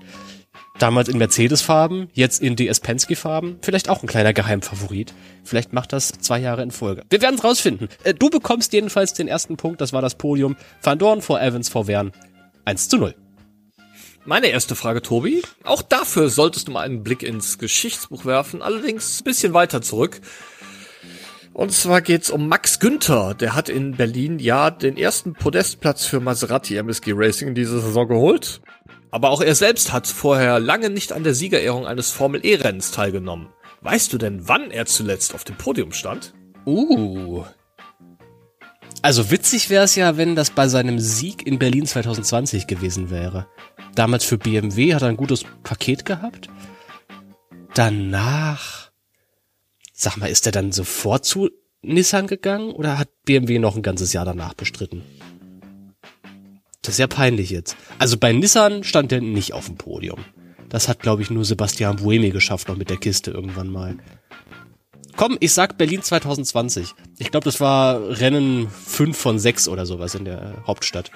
Damals 0.80 1.10
in 1.10 1.18
Mercedes-Farben, 1.18 2.10
jetzt 2.14 2.40
in 2.40 2.56
DS 2.56 2.82
Penske-Farben. 2.82 3.58
Vielleicht 3.64 3.90
auch 3.90 4.04
ein 4.04 4.08
kleiner 4.08 4.32
Geheimfavorit. 4.32 5.12
Vielleicht 5.44 5.74
macht 5.74 5.92
das 5.92 6.10
zwei 6.10 6.38
Jahre 6.38 6.62
in 6.62 6.70
Folge. 6.70 7.02
Wir 7.10 7.20
werden 7.24 7.36
es 7.36 7.44
rausfinden. 7.44 7.90
Äh, 8.04 8.14
du 8.14 8.30
bekommst 8.30 8.74
jedenfalls 8.74 9.14
den 9.14 9.28
ersten 9.28 9.58
Punkt, 9.58 9.82
das 9.82 9.92
war 9.92 10.04
das 10.04 10.16
Podium. 10.16 10.56
Van 10.84 11.00
Dorn 11.00 11.24
vor 11.24 11.42
Evans 11.42 11.68
vor 11.68 11.88
Wern. 11.88 12.12
1 12.66 12.90
zu 12.90 12.98
0. 12.98 13.16
Meine 14.26 14.48
erste 14.48 14.76
Frage, 14.76 15.02
Tobi. 15.02 15.42
Auch 15.64 15.82
dafür 15.82 16.30
solltest 16.30 16.68
du 16.68 16.74
mal 16.74 16.82
einen 16.82 17.02
Blick 17.02 17.24
ins 17.24 17.58
Geschichtsbuch 17.58 18.26
werfen, 18.26 18.62
allerdings 18.62 19.22
ein 19.22 19.24
bisschen 19.24 19.54
weiter 19.54 19.82
zurück. 19.82 20.22
Und 21.54 21.72
zwar 21.72 22.02
geht's 22.02 22.30
um 22.30 22.48
Max 22.48 22.80
Günther. 22.80 23.34
Der 23.34 23.56
hat 23.56 23.68
in 23.68 23.94
Berlin 23.94 24.38
ja 24.38 24.70
den 24.70 24.96
ersten 24.96 25.34
Podestplatz 25.34 26.06
für 26.06 26.20
Maserati 26.20 26.76
MSG 26.76 27.14
Racing 27.16 27.48
in 27.48 27.56
dieser 27.56 27.80
Saison 27.80 28.08
geholt. 28.08 28.62
Aber 29.18 29.32
auch 29.32 29.42
er 29.42 29.56
selbst 29.56 29.94
hat 29.94 30.06
vorher 30.06 30.60
lange 30.60 30.92
nicht 30.92 31.12
an 31.12 31.24
der 31.24 31.34
Siegerehrung 31.34 31.88
eines 31.88 32.12
Formel 32.12 32.46
E-Rennens 32.46 32.92
teilgenommen. 32.92 33.48
Weißt 33.82 34.14
du 34.14 34.20
denn, 34.20 34.48
wann 34.48 34.70
er 34.70 34.86
zuletzt 34.86 35.34
auf 35.34 35.44
dem 35.44 35.58
Podium 35.58 35.92
stand? 35.92 36.36
Uh. 36.68 37.44
Also 39.02 39.32
witzig 39.32 39.72
wäre 39.72 39.86
es 39.86 39.96
ja, 39.96 40.18
wenn 40.18 40.36
das 40.36 40.52
bei 40.52 40.68
seinem 40.68 41.00
Sieg 41.00 41.48
in 41.48 41.58
Berlin 41.58 41.88
2020 41.88 42.68
gewesen 42.68 43.10
wäre. 43.10 43.48
Damals 43.96 44.24
für 44.24 44.38
BMW 44.38 44.94
hat 44.94 45.02
er 45.02 45.08
ein 45.08 45.18
gutes 45.18 45.46
Paket 45.64 46.06
gehabt. 46.06 46.48
Danach 47.74 48.92
Sag 49.94 50.18
mal, 50.18 50.28
ist 50.28 50.46
er 50.46 50.52
dann 50.52 50.72
sofort 50.72 51.26
zu 51.26 51.50
Nissan 51.82 52.28
gegangen 52.28 52.70
oder 52.70 53.00
hat 53.00 53.10
BMW 53.26 53.58
noch 53.58 53.76
ein 53.76 53.82
ganzes 53.82 54.14
Jahr 54.14 54.26
danach 54.26 54.54
bestritten? 54.54 55.02
Das 56.88 56.94
ist 56.96 57.00
ja 57.00 57.08
peinlich 57.08 57.50
jetzt. 57.50 57.76
Also 58.00 58.18
bei 58.18 58.32
Nissan 58.32 58.86
stand 58.86 59.12
er 59.12 59.20
nicht 59.20 59.54
auf 59.54 59.66
dem 59.66 59.76
Podium. 59.76 60.24
Das 60.70 60.88
hat, 60.88 61.02
glaube 61.02 61.22
ich, 61.22 61.30
nur 61.30 61.44
Sebastian 61.44 61.98
Buemi 61.98 62.30
geschafft, 62.30 62.70
noch 62.70 62.78
mit 62.78 62.90
der 62.90 62.96
Kiste 62.96 63.30
irgendwann 63.30 63.68
mal. 63.68 63.98
Komm, 65.18 65.36
ich 65.42 65.52
sag 65.52 65.78
Berlin 65.78 66.02
2020. 66.02 66.96
Ich 67.20 67.30
glaube, 67.30 67.44
das 67.44 67.60
war 67.60 68.00
Rennen 68.22 68.70
5 68.70 69.18
von 69.18 69.38
6 69.38 69.68
oder 69.68 69.86
sowas 69.86 70.16
in 70.16 70.24
der 70.24 70.64
Hauptstadt. 70.66 71.12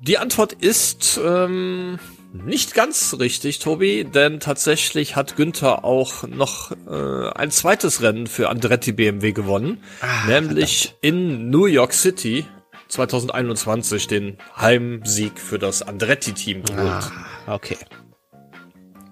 Die 0.00 0.18
Antwort 0.18 0.54
ist 0.54 1.20
ähm, 1.24 2.00
nicht 2.32 2.74
ganz 2.74 3.14
richtig, 3.20 3.60
Tobi, 3.60 4.02
denn 4.12 4.40
tatsächlich 4.40 5.14
hat 5.14 5.36
Günther 5.36 5.84
auch 5.84 6.26
noch 6.26 6.72
äh, 6.72 7.28
ein 7.30 7.52
zweites 7.52 8.02
Rennen 8.02 8.26
für 8.26 8.48
Andretti 8.48 8.90
BMW 8.90 9.30
gewonnen, 9.30 9.84
ah, 10.00 10.26
nämlich 10.26 10.80
verdammt. 10.80 10.98
in 11.02 11.50
New 11.50 11.66
York 11.66 11.92
City 11.92 12.44
2021 12.88 14.06
den 14.06 14.38
Heimsieg 14.56 15.38
für 15.38 15.58
das 15.58 15.82
Andretti-Team 15.82 16.62
geholt. 16.62 17.12
Ah, 17.46 17.54
okay. 17.54 17.76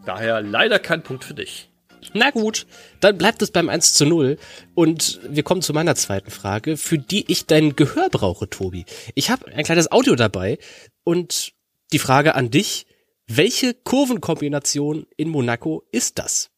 Daher 0.04 0.40
leider 0.40 0.78
kein 0.78 1.02
Punkt 1.02 1.24
für 1.24 1.34
dich. 1.34 1.70
Na 2.14 2.30
gut, 2.30 2.66
dann 3.00 3.18
bleibt 3.18 3.42
es 3.42 3.50
beim 3.50 3.68
1 3.68 3.94
zu 3.94 4.06
0. 4.06 4.38
Und 4.74 5.20
wir 5.28 5.42
kommen 5.42 5.62
zu 5.62 5.72
meiner 5.72 5.94
zweiten 5.94 6.30
Frage, 6.30 6.76
für 6.76 6.98
die 6.98 7.30
ich 7.30 7.46
dein 7.46 7.76
Gehör 7.76 8.08
brauche, 8.10 8.48
Tobi. 8.48 8.84
Ich 9.14 9.30
habe 9.30 9.46
ein 9.52 9.64
kleines 9.64 9.90
Audio 9.90 10.14
dabei 10.14 10.58
und 11.04 11.52
die 11.92 11.98
Frage 11.98 12.34
an 12.34 12.50
dich, 12.50 12.86
welche 13.26 13.74
Kurvenkombination 13.74 15.06
in 15.16 15.28
Monaco 15.28 15.84
ist 15.90 16.18
das? 16.18 16.50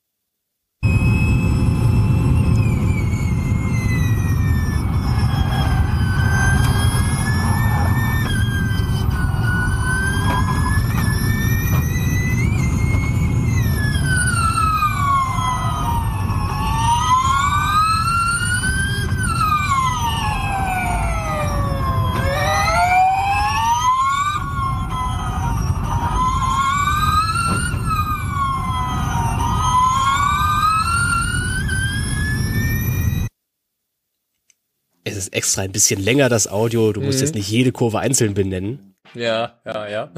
Extra 35.38 35.62
ein 35.62 35.72
bisschen 35.72 36.02
länger, 36.02 36.28
das 36.28 36.48
Audio. 36.48 36.92
Du 36.92 37.00
musst 37.00 37.18
mhm. 37.18 37.24
jetzt 37.24 37.34
nicht 37.34 37.48
jede 37.48 37.72
Kurve 37.72 38.00
einzeln 38.00 38.34
benennen. 38.34 38.94
Ja, 39.14 39.60
ja, 39.64 39.88
ja. 39.88 40.12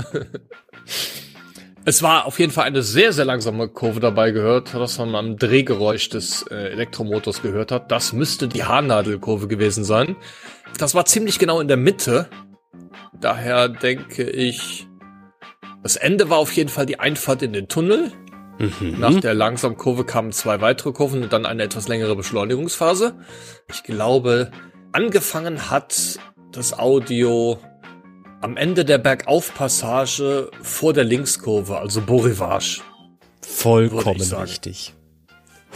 es 1.85 2.03
war 2.03 2.27
auf 2.27 2.39
jeden 2.39 2.53
Fall 2.53 2.65
eine 2.65 2.83
sehr, 2.83 3.13
sehr 3.13 3.27
langsame 3.27 3.69
Kurve 3.69 4.01
dabei 4.01 4.31
gehört, 4.31 4.75
dass 4.75 4.99
man 4.99 5.15
am 5.15 5.37
Drehgeräusch 5.37 6.09
des 6.09 6.43
äh, 6.51 6.55
Elektromotors 6.55 7.43
gehört 7.43 7.71
hat. 7.71 7.93
Das 7.93 8.13
müsste 8.15 8.49
die 8.49 8.65
Haarnadelkurve 8.65 9.47
gewesen 9.47 9.85
sein. 9.85 10.17
Das 10.79 10.95
war 10.95 11.05
ziemlich 11.05 11.39
genau 11.39 11.61
in 11.61 11.69
der 11.69 11.77
Mitte. 11.77 12.29
Daher 13.21 13.69
denke 13.69 14.29
ich, 14.29 14.87
das 15.83 15.97
Ende 15.97 16.31
war 16.31 16.39
auf 16.39 16.53
jeden 16.53 16.71
Fall 16.71 16.87
die 16.87 16.99
Einfahrt 16.99 17.43
in 17.43 17.53
den 17.53 17.69
Tunnel. 17.69 18.11
Mhm. 18.59 18.99
Nach 18.99 19.19
der 19.21 19.35
langsamen 19.35 19.77
Kurve 19.77 20.05
kamen 20.05 20.33
zwei 20.33 20.61
weitere 20.61 20.93
Kurven 20.93 21.23
und 21.23 21.33
dann 21.33 21.47
eine 21.47 21.63
etwas 21.63 21.89
längere 21.89 22.17
Beschleunigungsphase. 22.17 23.15
Ich 23.71 23.83
glaube, 23.83 24.51
angefangen 24.93 25.71
hat 25.71 26.19
das 26.53 26.79
Audio 26.79 27.59
am 28.41 28.57
Ende 28.57 28.85
der 28.85 28.99
Bergaufpassage 28.99 30.51
vor 30.63 30.93
der 30.93 31.05
Linkskurve, 31.05 31.79
also 31.79 32.01
Borivage. 32.01 32.81
Vollkommen 33.43 34.21
richtig. 34.21 34.95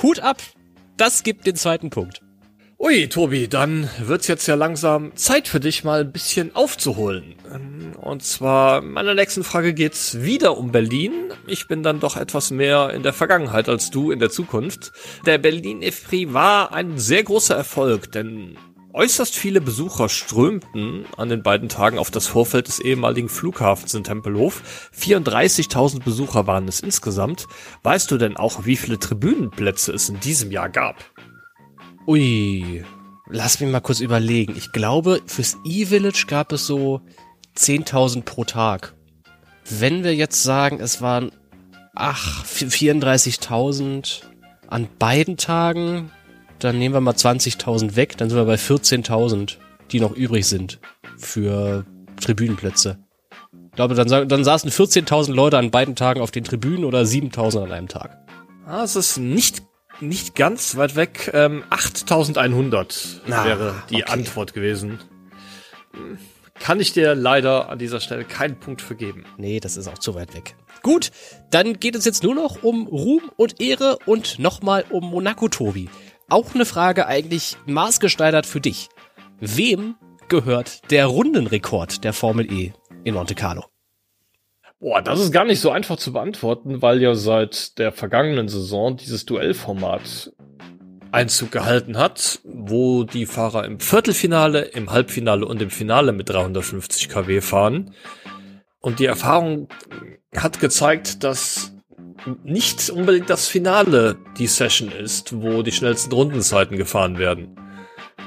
Hut 0.02 0.20
ab! 0.20 0.42
Das 0.96 1.22
gibt 1.22 1.46
den 1.46 1.56
zweiten 1.56 1.90
Punkt. 1.90 2.20
Ui, 2.78 3.08
Tobi, 3.08 3.48
dann 3.48 3.88
wird's 3.98 4.26
jetzt 4.26 4.46
ja 4.46 4.56
langsam 4.56 5.16
Zeit 5.16 5.48
für 5.48 5.60
dich 5.60 5.84
mal 5.84 6.00
ein 6.00 6.12
bisschen 6.12 6.54
aufzuholen. 6.54 7.34
Und 8.00 8.22
zwar, 8.22 8.82
meiner 8.82 9.14
nächsten 9.14 9.44
Frage 9.44 9.74
geht's 9.74 10.20
wieder 10.20 10.58
um 10.58 10.70
Berlin. 10.70 11.12
Ich 11.46 11.66
bin 11.66 11.82
dann 11.82 12.00
doch 12.00 12.16
etwas 12.16 12.50
mehr 12.50 12.90
in 12.90 13.02
der 13.02 13.12
Vergangenheit 13.12 13.68
als 13.68 13.90
du 13.90 14.10
in 14.10 14.18
der 14.18 14.30
Zukunft. 14.30 14.92
Der 15.24 15.38
Berlin 15.38 15.82
Esprit 15.82 16.32
war 16.32 16.72
ein 16.74 16.98
sehr 16.98 17.22
großer 17.22 17.56
Erfolg, 17.56 18.12
denn 18.12 18.56
Äußerst 18.94 19.34
viele 19.34 19.60
Besucher 19.60 20.08
strömten 20.08 21.04
an 21.16 21.28
den 21.28 21.42
beiden 21.42 21.68
Tagen 21.68 21.98
auf 21.98 22.12
das 22.12 22.28
Vorfeld 22.28 22.68
des 22.68 22.78
ehemaligen 22.78 23.28
Flughafens 23.28 23.92
in 23.94 24.04
Tempelhof. 24.04 24.62
34.000 24.96 26.04
Besucher 26.04 26.46
waren 26.46 26.68
es 26.68 26.78
insgesamt. 26.78 27.48
Weißt 27.82 28.08
du 28.12 28.18
denn 28.18 28.36
auch, 28.36 28.66
wie 28.66 28.76
viele 28.76 29.00
Tribünenplätze 29.00 29.90
es 29.90 30.08
in 30.08 30.20
diesem 30.20 30.52
Jahr 30.52 30.68
gab? 30.68 31.10
Ui, 32.06 32.84
lass 33.28 33.58
mich 33.58 33.68
mal 33.68 33.80
kurz 33.80 33.98
überlegen. 33.98 34.54
Ich 34.56 34.70
glaube, 34.70 35.20
fürs 35.26 35.56
E-Village 35.64 36.26
gab 36.28 36.52
es 36.52 36.64
so 36.64 37.00
10.000 37.56 38.22
pro 38.22 38.44
Tag. 38.44 38.94
Wenn 39.68 40.04
wir 40.04 40.14
jetzt 40.14 40.44
sagen, 40.44 40.78
es 40.78 41.02
waren, 41.02 41.32
ach, 41.96 42.44
34.000 42.44 44.22
an 44.68 44.86
beiden 45.00 45.36
Tagen, 45.36 46.12
dann 46.64 46.78
nehmen 46.78 46.94
wir 46.94 47.00
mal 47.00 47.14
20.000 47.14 47.94
weg, 47.96 48.16
dann 48.16 48.30
sind 48.30 48.38
wir 48.38 48.46
bei 48.46 48.54
14.000, 48.54 49.56
die 49.92 50.00
noch 50.00 50.12
übrig 50.12 50.46
sind 50.46 50.80
für 51.18 51.84
Tribünenplätze. 52.20 52.98
Ich 53.70 53.76
glaube, 53.76 53.94
dann, 53.94 54.28
dann 54.28 54.44
saßen 54.44 54.70
14.000 54.70 55.32
Leute 55.32 55.58
an 55.58 55.70
beiden 55.70 55.96
Tagen 55.96 56.20
auf 56.20 56.30
den 56.30 56.44
Tribünen 56.44 56.84
oder 56.84 57.02
7.000 57.02 57.64
an 57.64 57.72
einem 57.72 57.88
Tag. 57.88 58.18
Ah, 58.66 58.82
es 58.84 58.96
ist 58.96 59.18
nicht, 59.18 59.62
nicht 60.00 60.36
ganz 60.36 60.76
weit 60.76 60.96
weg. 60.96 61.30
Ähm, 61.34 61.64
8.100 61.70 63.20
ah, 63.30 63.44
wäre 63.44 63.74
die 63.90 64.02
okay. 64.02 64.12
Antwort 64.12 64.54
gewesen. 64.54 65.00
kann 66.60 66.80
ich 66.80 66.92
dir 66.92 67.14
leider 67.14 67.68
an 67.68 67.78
dieser 67.78 68.00
Stelle 68.00 68.24
keinen 68.24 68.58
Punkt 68.58 68.80
vergeben. 68.80 69.24
Nee, 69.36 69.60
das 69.60 69.76
ist 69.76 69.88
auch 69.88 69.98
zu 69.98 70.14
weit 70.14 70.34
weg. 70.34 70.56
Gut, 70.82 71.10
dann 71.50 71.80
geht 71.80 71.96
es 71.96 72.04
jetzt 72.04 72.22
nur 72.22 72.34
noch 72.34 72.62
um 72.62 72.86
Ruhm 72.86 73.22
und 73.36 73.60
Ehre 73.60 73.98
und 74.06 74.38
nochmal 74.38 74.84
um 74.90 75.10
Monaco, 75.10 75.48
Tobi. 75.48 75.88
Auch 76.34 76.52
eine 76.52 76.64
Frage 76.64 77.06
eigentlich 77.06 77.56
maßgeschneidert 77.66 78.44
für 78.44 78.60
dich. 78.60 78.88
Wem 79.38 79.94
gehört 80.26 80.90
der 80.90 81.06
Rundenrekord 81.06 82.02
der 82.02 82.12
Formel 82.12 82.52
E 82.52 82.72
in 83.04 83.14
Monte 83.14 83.36
Carlo? 83.36 83.66
Boah, 84.80 85.00
das 85.00 85.20
ist 85.20 85.30
gar 85.30 85.44
nicht 85.44 85.60
so 85.60 85.70
einfach 85.70 85.96
zu 85.96 86.12
beantworten, 86.12 86.82
weil 86.82 87.00
ja 87.00 87.14
seit 87.14 87.78
der 87.78 87.92
vergangenen 87.92 88.48
Saison 88.48 88.96
dieses 88.96 89.26
Duellformat 89.26 90.32
Einzug 91.12 91.52
gehalten 91.52 91.98
hat, 91.98 92.40
wo 92.42 93.04
die 93.04 93.26
Fahrer 93.26 93.64
im 93.64 93.78
Viertelfinale, 93.78 94.62
im 94.62 94.90
Halbfinale 94.90 95.46
und 95.46 95.62
im 95.62 95.70
Finale 95.70 96.10
mit 96.10 96.30
350 96.30 97.10
kW 97.10 97.42
fahren. 97.42 97.94
Und 98.80 98.98
die 98.98 99.06
Erfahrung 99.06 99.68
hat 100.34 100.58
gezeigt, 100.58 101.22
dass 101.22 101.73
nicht 102.42 102.90
unbedingt 102.90 103.30
das 103.30 103.48
Finale 103.48 104.16
die 104.38 104.46
Session 104.46 104.90
ist, 104.90 105.42
wo 105.42 105.62
die 105.62 105.72
schnellsten 105.72 106.12
Rundenzeiten 106.12 106.76
gefahren 106.76 107.18
werden. 107.18 107.56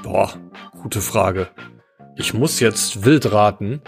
Boah, 0.02 0.32
gute 0.82 1.00
Frage. 1.00 1.48
Ich 2.16 2.34
muss 2.34 2.60
jetzt 2.60 3.04
wild 3.04 3.32
raten. 3.32 3.80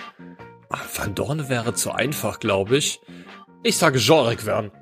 Van 0.94 1.14
Dorn 1.14 1.48
wäre 1.48 1.74
zu 1.74 1.92
einfach, 1.92 2.38
glaube 2.40 2.76
ich. 2.76 3.00
Ich 3.62 3.76
sage 3.76 3.98
Jean-Ric 3.98 4.42
Verne. 4.42 4.72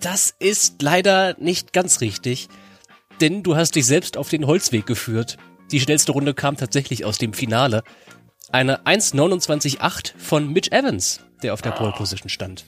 Das 0.00 0.34
ist 0.38 0.82
leider 0.82 1.36
nicht 1.38 1.72
ganz 1.72 2.00
richtig 2.00 2.48
denn 3.22 3.42
du 3.42 3.56
hast 3.56 3.76
dich 3.76 3.86
selbst 3.86 4.16
auf 4.16 4.28
den 4.28 4.46
Holzweg 4.46 4.84
geführt. 4.84 5.36
Die 5.70 5.80
schnellste 5.80 6.12
Runde 6.12 6.34
kam 6.34 6.56
tatsächlich 6.56 7.04
aus 7.04 7.18
dem 7.18 7.32
Finale. 7.32 7.84
Eine 8.50 8.84
1.29.8 8.84 10.12
von 10.18 10.52
Mitch 10.52 10.70
Evans, 10.72 11.20
der 11.42 11.54
auf 11.54 11.62
der 11.62 11.70
Pole 11.70 11.92
Position 11.92 12.28
stand. 12.28 12.66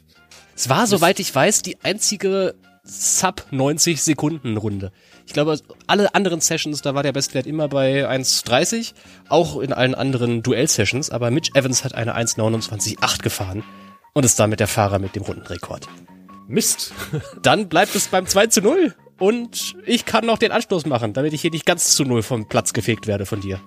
Es 0.56 0.68
war, 0.68 0.86
soweit 0.86 1.18
ich 1.20 1.34
weiß, 1.34 1.62
die 1.62 1.78
einzige 1.82 2.54
Sub 2.84 3.46
90 3.50 4.02
Sekunden 4.02 4.56
Runde. 4.56 4.92
Ich 5.26 5.32
glaube, 5.32 5.58
alle 5.86 6.14
anderen 6.14 6.40
Sessions, 6.40 6.82
da 6.82 6.94
war 6.94 7.02
der 7.02 7.12
Bestwert 7.12 7.46
immer 7.46 7.68
bei 7.68 8.08
1,30, 8.08 8.92
auch 9.28 9.58
in 9.58 9.72
allen 9.72 9.94
anderen 9.94 10.42
Duell-Sessions, 10.42 11.10
aber 11.10 11.30
Mitch 11.30 11.50
Evans 11.54 11.82
hat 11.82 11.94
eine 11.94 12.16
1,29,8 12.16 13.22
gefahren 13.22 13.64
und 14.12 14.24
ist 14.24 14.38
damit 14.38 14.60
der 14.60 14.68
Fahrer 14.68 14.98
mit 14.98 15.16
dem 15.16 15.22
Rundenrekord. 15.22 15.88
Mist. 16.46 16.92
Dann 17.42 17.68
bleibt 17.68 17.94
es 17.94 18.08
beim 18.08 18.26
2 18.26 18.48
zu 18.48 18.60
0 18.60 18.94
und 19.18 19.76
ich 19.86 20.04
kann 20.04 20.26
noch 20.26 20.38
den 20.38 20.52
Anstoß 20.52 20.86
machen, 20.86 21.14
damit 21.14 21.32
ich 21.32 21.40
hier 21.40 21.50
nicht 21.50 21.66
ganz 21.66 21.96
zu 21.96 22.04
null 22.04 22.22
vom 22.22 22.48
Platz 22.48 22.72
gefegt 22.72 23.06
werde 23.06 23.26
von 23.26 23.40
dir. 23.40 23.60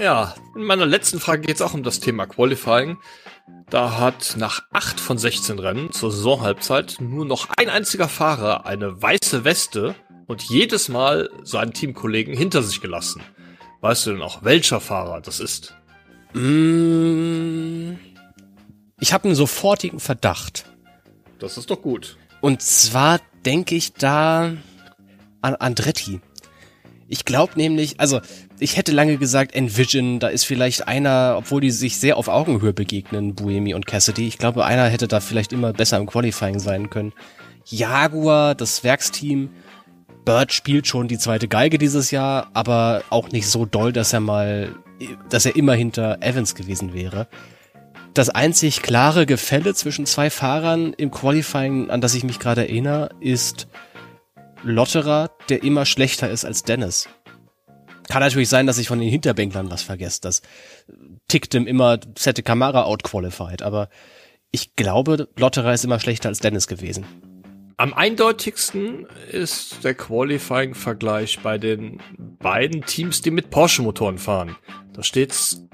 Ja, 0.00 0.34
in 0.56 0.62
meiner 0.62 0.86
letzten 0.86 1.20
Frage 1.20 1.42
geht 1.42 1.56
es 1.56 1.62
auch 1.62 1.74
um 1.74 1.82
das 1.82 2.00
Thema 2.00 2.26
Qualifying. 2.26 2.96
Da 3.68 3.98
hat 3.98 4.36
nach 4.36 4.62
acht 4.72 5.00
von 5.00 5.18
16 5.18 5.58
Rennen 5.58 5.92
zur 5.92 6.10
Saisonhalbzeit 6.10 6.96
nur 7.00 7.24
noch 7.24 7.48
ein 7.56 7.68
einziger 7.68 8.08
Fahrer 8.08 8.66
eine 8.66 9.02
weiße 9.02 9.44
Weste 9.44 9.94
und 10.26 10.42
jedes 10.42 10.88
Mal 10.88 11.30
seinen 11.42 11.72
Teamkollegen 11.72 12.36
hinter 12.36 12.62
sich 12.62 12.80
gelassen. 12.80 13.22
Weißt 13.80 14.06
du 14.06 14.12
denn 14.12 14.22
auch, 14.22 14.44
welcher 14.44 14.80
Fahrer 14.80 15.20
das 15.20 15.40
ist? 15.40 15.74
Mm, 16.32 17.96
ich 18.98 19.12
habe 19.12 19.24
einen 19.24 19.34
sofortigen 19.34 20.00
Verdacht. 20.00 20.64
Das 21.38 21.58
ist 21.58 21.70
doch 21.70 21.82
gut. 21.82 22.16
Und 22.40 22.62
zwar 22.62 23.20
denke 23.44 23.74
ich 23.74 23.92
da 23.92 24.52
an 25.42 25.54
Andretti. 25.56 26.20
Ich 27.08 27.24
glaube 27.24 27.52
nämlich, 27.56 28.00
also 28.00 28.20
ich 28.58 28.76
hätte 28.76 28.92
lange 28.92 29.18
gesagt, 29.18 29.54
Envision, 29.54 30.20
da 30.20 30.28
ist 30.28 30.44
vielleicht 30.44 30.88
einer, 30.88 31.34
obwohl 31.36 31.60
die 31.60 31.70
sich 31.70 31.98
sehr 31.98 32.16
auf 32.16 32.28
Augenhöhe 32.28 32.72
begegnen, 32.72 33.34
Buemi 33.34 33.74
und 33.74 33.86
Cassidy. 33.86 34.26
Ich 34.26 34.38
glaube, 34.38 34.64
einer 34.64 34.88
hätte 34.88 35.08
da 35.08 35.20
vielleicht 35.20 35.52
immer 35.52 35.72
besser 35.72 35.98
im 35.98 36.06
Qualifying 36.06 36.58
sein 36.58 36.90
können. 36.90 37.12
Jaguar, 37.66 38.54
das 38.54 38.84
Werksteam, 38.84 39.50
Bird 40.24 40.52
spielt 40.52 40.86
schon 40.86 41.08
die 41.08 41.18
zweite 41.18 41.48
Geige 41.48 41.76
dieses 41.78 42.10
Jahr, 42.10 42.48
aber 42.54 43.02
auch 43.10 43.30
nicht 43.30 43.46
so 43.46 43.66
doll, 43.66 43.92
dass 43.92 44.12
er 44.12 44.20
mal, 44.20 44.74
dass 45.28 45.44
er 45.44 45.56
immer 45.56 45.74
hinter 45.74 46.18
Evans 46.22 46.54
gewesen 46.54 46.94
wäre. 46.94 47.28
Das 48.14 48.30
einzig 48.30 48.80
klare 48.80 49.26
Gefälle 49.26 49.74
zwischen 49.74 50.06
zwei 50.06 50.30
Fahrern 50.30 50.94
im 50.94 51.10
Qualifying, 51.10 51.90
an 51.90 52.00
das 52.00 52.14
ich 52.14 52.24
mich 52.24 52.38
gerade 52.38 52.62
erinnere, 52.62 53.10
ist 53.20 53.66
Lotterer, 54.64 55.30
der 55.48 55.62
immer 55.62 55.84
schlechter 55.84 56.30
ist 56.30 56.44
als 56.44 56.62
Dennis. 56.62 57.08
Kann 58.08 58.20
natürlich 58.20 58.48
sein, 58.48 58.66
dass 58.66 58.78
ich 58.78 58.88
von 58.88 58.98
den 58.98 59.08
Hinterbänklern 59.08 59.70
was 59.70 59.82
vergesse. 59.82 60.20
Das 60.22 60.42
tickt 61.28 61.54
ihm 61.54 61.66
immer 61.66 61.98
Sette 62.18 62.42
Kamera 62.42 62.84
outqualified, 62.84 63.62
aber 63.62 63.88
ich 64.50 64.74
glaube, 64.76 65.28
Lotterer 65.38 65.74
ist 65.74 65.84
immer 65.84 66.00
schlechter 66.00 66.28
als 66.28 66.38
Dennis 66.38 66.66
gewesen. 66.66 67.04
Am 67.76 67.92
eindeutigsten 67.92 69.06
ist 69.32 69.82
der 69.82 69.94
Qualifying-Vergleich 69.94 71.40
bei 71.42 71.58
den 71.58 72.00
beiden 72.38 72.82
Teams, 72.82 73.20
die 73.20 73.32
mit 73.32 73.50
Porsche-Motoren 73.50 74.18
fahren. 74.18 74.56
Da 74.92 75.02
steht's 75.02 75.64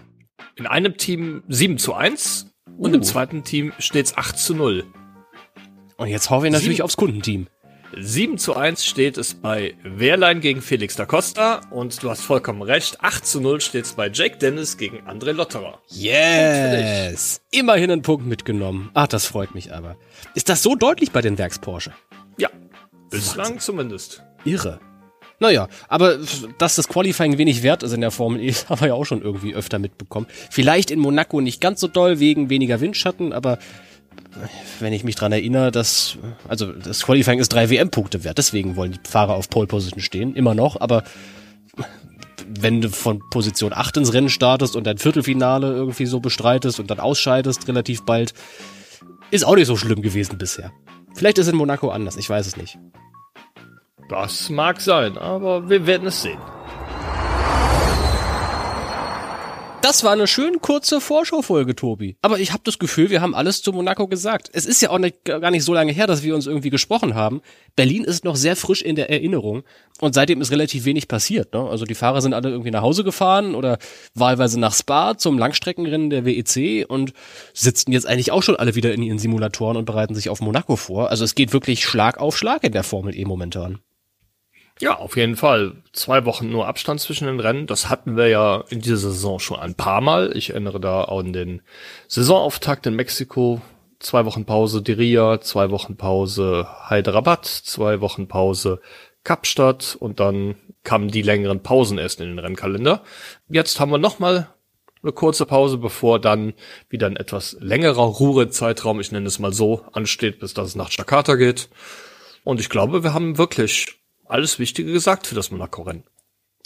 in 0.57 0.67
einem 0.67 0.97
Team 0.97 1.43
7 1.49 1.77
zu 1.77 1.93
1 1.93 2.47
und 2.79 2.93
uh. 2.93 2.95
im 2.95 3.03
zweiten 3.03 3.45
Team 3.45 3.73
steht's 3.79 4.17
8 4.17 4.39
zu 4.39 4.55
0. 4.55 4.85
Und 5.99 6.09
jetzt 6.09 6.31
hoffe 6.31 6.47
ich 6.47 6.53
natürlich 6.53 6.79
Sieben. 6.79 6.85
aufs 6.85 6.97
Kundenteam. 6.97 7.49
7 7.97 8.39
zu 8.39 8.55
1 8.55 8.85
steht 8.85 9.19
es 9.19 9.35
bei 9.35 9.75
Wehrlein 9.83 10.41
gegen 10.41 10.63
Felix 10.63 10.95
da 10.95 11.07
Costa 11.07 11.61
und 11.71 12.03
du 12.03 12.11
hast 12.11 12.23
vollkommen 12.23 12.63
recht, 12.63 13.01
8 13.01 13.27
zu 13.27 13.41
0 13.41 13.61
steht 13.61 13.85
es 13.85 13.93
bei 13.95 14.09
Jake 14.09 14.39
Dennis 14.39 14.77
gegen 14.77 14.99
André 15.09 15.33
Lotterer. 15.33 15.81
Yes! 15.89 17.41
Immerhin 17.51 17.91
einen 17.91 18.03
Punkt 18.03 18.27
mitgenommen. 18.27 18.91
Ach, 18.95 19.09
das 19.09 19.27
freut 19.27 19.55
mich 19.55 19.73
aber. 19.73 19.97
Ist 20.35 20.49
das 20.49 20.63
so 20.63 20.77
deutlich 20.77 21.11
bei 21.11 21.21
den 21.21 21.37
Werks 21.37 21.59
Porsche? 21.59 21.93
Ja, 22.39 22.49
bislang 23.11 23.47
Wahnsinn. 23.47 23.61
zumindest. 23.61 24.23
Irre. 24.45 24.81
Naja, 25.41 25.69
aber 25.89 26.19
dass 26.59 26.77
das 26.77 26.87
Qualifying 26.87 27.39
wenig 27.39 27.63
wert 27.63 27.83
ist 27.83 27.93
in 27.93 28.03
der 28.03 28.11
Formel 28.11 28.41
E, 28.41 28.53
haben 28.69 28.81
wir 28.81 28.89
ja 28.89 28.95
auch 28.95 29.07
schon 29.07 29.23
irgendwie 29.23 29.55
öfter 29.55 29.79
mitbekommen. 29.79 30.27
Vielleicht 30.51 30.91
in 30.91 31.01
Monaco 31.01 31.41
nicht 31.41 31.61
ganz 31.61 31.81
so 31.81 31.89
doll 31.89 32.21
wegen 32.21 32.51
weniger 32.51 32.81
Windschatten, 32.81 33.33
aber 33.33 33.59
wenn 34.79 34.93
ich 34.93 35.05
mich 35.05 35.17
dran 35.17 35.33
erinnere, 35.33 35.71
dass, 35.71 36.19
also 36.49 36.73
das 36.73 37.03
Qualifying 37.03 37.39
ist 37.39 37.53
drei 37.53 37.71
WM-Punkte 37.71 38.25
wert, 38.25 38.39
deswegen 38.39 38.77
wollen 38.77 38.93
die 38.93 39.01
Fahrer 39.09 39.35
auf 39.35 39.51
Pole 39.51 39.67
Position 39.67 40.01
stehen, 40.01 40.35
immer 40.35 40.55
noch, 40.55 40.81
aber 40.81 41.05
wenn 42.49 42.81
du 42.81 42.91
von 42.91 43.21
Position 43.31 43.73
8 43.73 43.99
ins 43.99 44.13
Rennen 44.13 44.29
startest 44.29 44.77
und 44.77 44.85
dein 44.85 44.99
Viertelfinale 44.99 45.73
irgendwie 45.73 46.07
so 46.07 46.21
bestreitest 46.21 46.81
und 46.81 46.91
dann 46.91 47.01
ausscheidest 47.01 47.69
relativ 47.69 48.05
bald, 48.05 48.35
ist 49.31 49.45
auch 49.45 49.55
nicht 49.55 49.67
so 49.67 49.77
schlimm 49.77 50.03
gewesen 50.03 50.39
bisher. 50.39 50.73
Vielleicht 51.15 51.39
ist 51.39 51.49
in 51.49 51.57
Monaco 51.57 51.91
anders, 51.91 52.17
ich 52.17 52.29
weiß 52.29 52.47
es 52.47 52.57
nicht. 52.57 52.79
Das 54.09 54.51
mag 54.51 54.81
sein, 54.81 55.19
aber 55.19 55.69
wir 55.69 55.87
werden 55.87 56.09
es 56.09 56.23
sehen. 56.23 56.39
Das 59.83 60.05
war 60.05 60.13
eine 60.13 60.27
schön 60.27 60.61
kurze 60.61 61.01
Vorschaufolge, 61.01 61.75
Tobi. 61.75 62.19
Aber 62.21 62.39
ich 62.39 62.53
habe 62.53 62.63
das 62.65 62.79
Gefühl, 62.79 63.09
wir 63.09 63.23
haben 63.23 63.35
alles 63.35 63.63
zu 63.63 63.73
Monaco 63.73 64.09
gesagt. 64.09 64.51
Es 64.53 64.67
ist 64.67 64.83
ja 64.83 64.91
auch 64.91 64.99
nicht, 64.99 65.25
gar 65.25 65.51
nicht 65.51 65.65
so 65.65 65.73
lange 65.73 65.91
her, 65.91 66.07
dass 66.07 66.23
wir 66.23 66.35
uns 66.35 66.47
irgendwie 66.47 66.69
gesprochen 66.69 67.15
haben. 67.15 67.41
Berlin 67.77 68.05
ist 68.05 68.23
noch 68.23 68.37
sehr 68.37 68.57
frisch 68.57 68.83
in 68.83 68.95
der 68.95 69.09
Erinnerung 69.09 69.63
und 70.01 70.15
seitdem 70.15 70.43
ist 70.43 70.51
relativ 70.51 70.85
wenig 70.85 71.09
passiert. 71.09 71.55
Ne? 71.55 71.67
Also 71.67 71.87
die 71.87 71.95
Fahrer 71.95 72.21
sind 72.21 72.35
alle 72.35 72.51
irgendwie 72.51 72.71
nach 72.71 72.83
Hause 72.83 73.05
gefahren 73.05 73.55
oder 73.55 73.79
wahlweise 74.15 74.61
nach 74.61 74.75
Spa 74.75 75.17
zum 75.17 75.39
Langstreckenrennen 75.39 76.11
der 76.11 76.27
WEC 76.27 76.85
und 76.87 77.15
sitzen 77.55 77.93
jetzt 77.93 78.07
eigentlich 78.07 78.33
auch 78.33 78.43
schon 78.43 78.57
alle 78.57 78.75
wieder 78.75 78.93
in 78.93 79.03
ihren 79.03 79.19
Simulatoren 79.19 79.79
und 79.79 79.87
bereiten 79.87 80.15
sich 80.15 80.29
auf 80.29 80.43
Monaco 80.43 80.77
vor. 80.77 81.09
Also 81.09 81.25
es 81.25 81.35
geht 81.35 81.55
wirklich 81.55 81.85
Schlag 81.87 82.19
auf 82.19 82.37
Schlag 82.37 82.65
in 82.65 82.73
der 82.73 82.85
Formel 82.85 83.17
E 83.17 83.25
momentan. 83.25 83.81
Ja, 84.81 84.97
auf 84.97 85.17
jeden 85.17 85.37
Fall. 85.37 85.75
Zwei 85.93 86.25
Wochen 86.25 86.51
nur 86.51 86.67
Abstand 86.67 87.01
zwischen 87.01 87.27
den 87.27 87.39
Rennen. 87.39 87.67
Das 87.67 87.91
hatten 87.91 88.17
wir 88.17 88.29
ja 88.29 88.65
in 88.71 88.81
dieser 88.81 89.11
Saison 89.11 89.39
schon 89.39 89.61
ein 89.61 89.75
paar 89.75 90.01
Mal. 90.01 90.35
Ich 90.35 90.51
erinnere 90.51 90.81
da 90.81 91.05
an 91.05 91.35
den 91.35 91.61
Saisonauftakt 92.09 92.87
in 92.87 92.97
Mexiko. 92.97 93.61
Zwei 93.99 94.25
Wochen 94.25 94.47
Pause 94.47 94.81
Diria, 94.81 95.43
zwei 95.43 95.71
Wochen 95.71 95.99
Pause 95.99 96.67
Hyderabad, 96.89 97.45
zwei 97.45 98.01
Wochen 98.01 98.27
Pause 98.27 98.81
Kapstadt 99.23 99.99
und 100.01 100.19
dann 100.19 100.55
kamen 100.83 101.11
die 101.11 101.21
längeren 101.21 101.63
Pausen 101.63 101.99
erst 101.99 102.23
in 102.23 102.29
den 102.29 102.39
Rennkalender. 102.39 103.03
Jetzt 103.51 103.79
haben 103.79 103.93
wir 103.93 103.99
nochmal 103.99 104.49
eine 105.03 105.13
kurze 105.13 105.45
Pause, 105.45 105.77
bevor 105.77 106.19
dann 106.19 106.55
wieder 106.89 107.07
ein 107.07 107.17
etwas 107.17 107.59
längerer 107.61 108.05
Ruhezeitraum, 108.05 109.01
ich 109.01 109.13
nenne 109.13 109.27
es 109.27 109.39
mal 109.39 109.53
so, 109.53 109.85
ansteht, 109.93 110.41
bis 110.41 110.55
das 110.55 110.75
nach 110.75 110.91
Jakarta 110.91 111.35
geht. 111.35 111.69
Und 112.45 112.61
ich 112.61 112.71
glaube, 112.71 113.03
wir 113.03 113.13
haben 113.13 113.37
wirklich 113.37 114.00
alles 114.31 114.59
Wichtige 114.59 114.93
gesagt 114.93 115.27
für 115.27 115.35
das 115.35 115.51
Monaco-Rennen. 115.51 116.05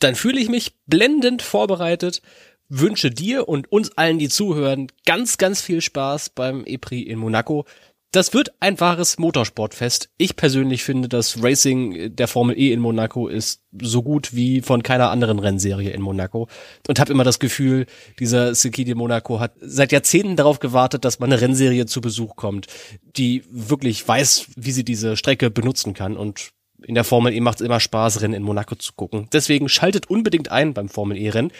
Dann 0.00 0.14
fühle 0.14 0.40
ich 0.40 0.48
mich 0.48 0.74
blendend 0.86 1.42
vorbereitet, 1.42 2.22
wünsche 2.68 3.10
dir 3.10 3.48
und 3.48 3.70
uns 3.70 3.96
allen, 3.96 4.18
die 4.18 4.28
zuhören, 4.28 4.88
ganz, 5.06 5.38
ganz 5.38 5.60
viel 5.60 5.80
Spaß 5.80 6.30
beim 6.30 6.64
EPRI 6.64 7.02
in 7.02 7.18
Monaco. 7.18 7.64
Das 8.10 8.32
wird 8.32 8.52
ein 8.60 8.78
wahres 8.78 9.18
Motorsportfest. 9.18 10.08
Ich 10.18 10.36
persönlich 10.36 10.84
finde, 10.84 11.08
das 11.08 11.42
Racing 11.42 12.14
der 12.14 12.28
Formel 12.28 12.56
E 12.56 12.72
in 12.72 12.78
Monaco 12.78 13.26
ist 13.26 13.62
so 13.82 14.04
gut 14.04 14.32
wie 14.36 14.60
von 14.60 14.84
keiner 14.84 15.10
anderen 15.10 15.40
Rennserie 15.40 15.90
in 15.90 16.00
Monaco 16.00 16.48
und 16.86 17.00
habe 17.00 17.10
immer 17.10 17.24
das 17.24 17.40
Gefühl, 17.40 17.86
dieser 18.20 18.54
Circuit 18.54 18.86
de 18.86 18.94
Monaco 18.94 19.40
hat 19.40 19.54
seit 19.60 19.90
Jahrzehnten 19.90 20.36
darauf 20.36 20.60
gewartet, 20.60 21.04
dass 21.04 21.18
mal 21.18 21.26
eine 21.26 21.40
Rennserie 21.40 21.86
zu 21.86 22.00
Besuch 22.00 22.36
kommt, 22.36 22.68
die 23.16 23.42
wirklich 23.50 24.06
weiß, 24.06 24.46
wie 24.54 24.70
sie 24.70 24.84
diese 24.84 25.16
Strecke 25.16 25.50
benutzen 25.50 25.92
kann 25.92 26.16
und 26.16 26.52
in 26.86 26.94
der 26.94 27.04
Formel 27.04 27.32
E 27.32 27.40
macht 27.40 27.60
es 27.60 27.66
immer 27.66 27.80
Spaß, 27.80 28.22
Rennen 28.22 28.34
in 28.34 28.42
Monaco 28.42 28.74
zu 28.74 28.92
gucken. 28.94 29.28
Deswegen 29.32 29.68
schaltet 29.68 30.08
unbedingt 30.08 30.50
ein 30.50 30.74
beim 30.74 30.88
Formel 30.88 31.16
E-Rennen. 31.16 31.52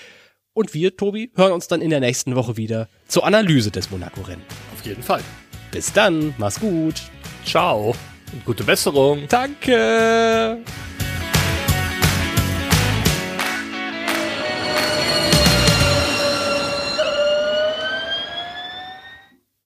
Und 0.53 0.73
wir, 0.73 0.97
Tobi, 0.97 1.33
hören 1.35 1.53
uns 1.53 1.67
dann 1.67 1.81
in 1.81 1.91
der 1.91 2.01
nächsten 2.01 2.37
Woche 2.37 2.57
wieder 2.57 2.89
zur 3.09 3.27
Analyse 3.27 3.71
des 3.71 3.91
Monaco-Rennen. 3.91 4.43
Auf 4.73 4.87
jeden 4.87 5.03
Fall. 5.03 5.23
Bis 5.73 5.93
dann, 5.93 6.35
mach's 6.39 6.61
gut. 6.61 7.03
Ciao 7.45 7.95
und 8.33 8.45
gute 8.45 8.63
Besserung. 8.65 9.25
Danke. 9.29 10.59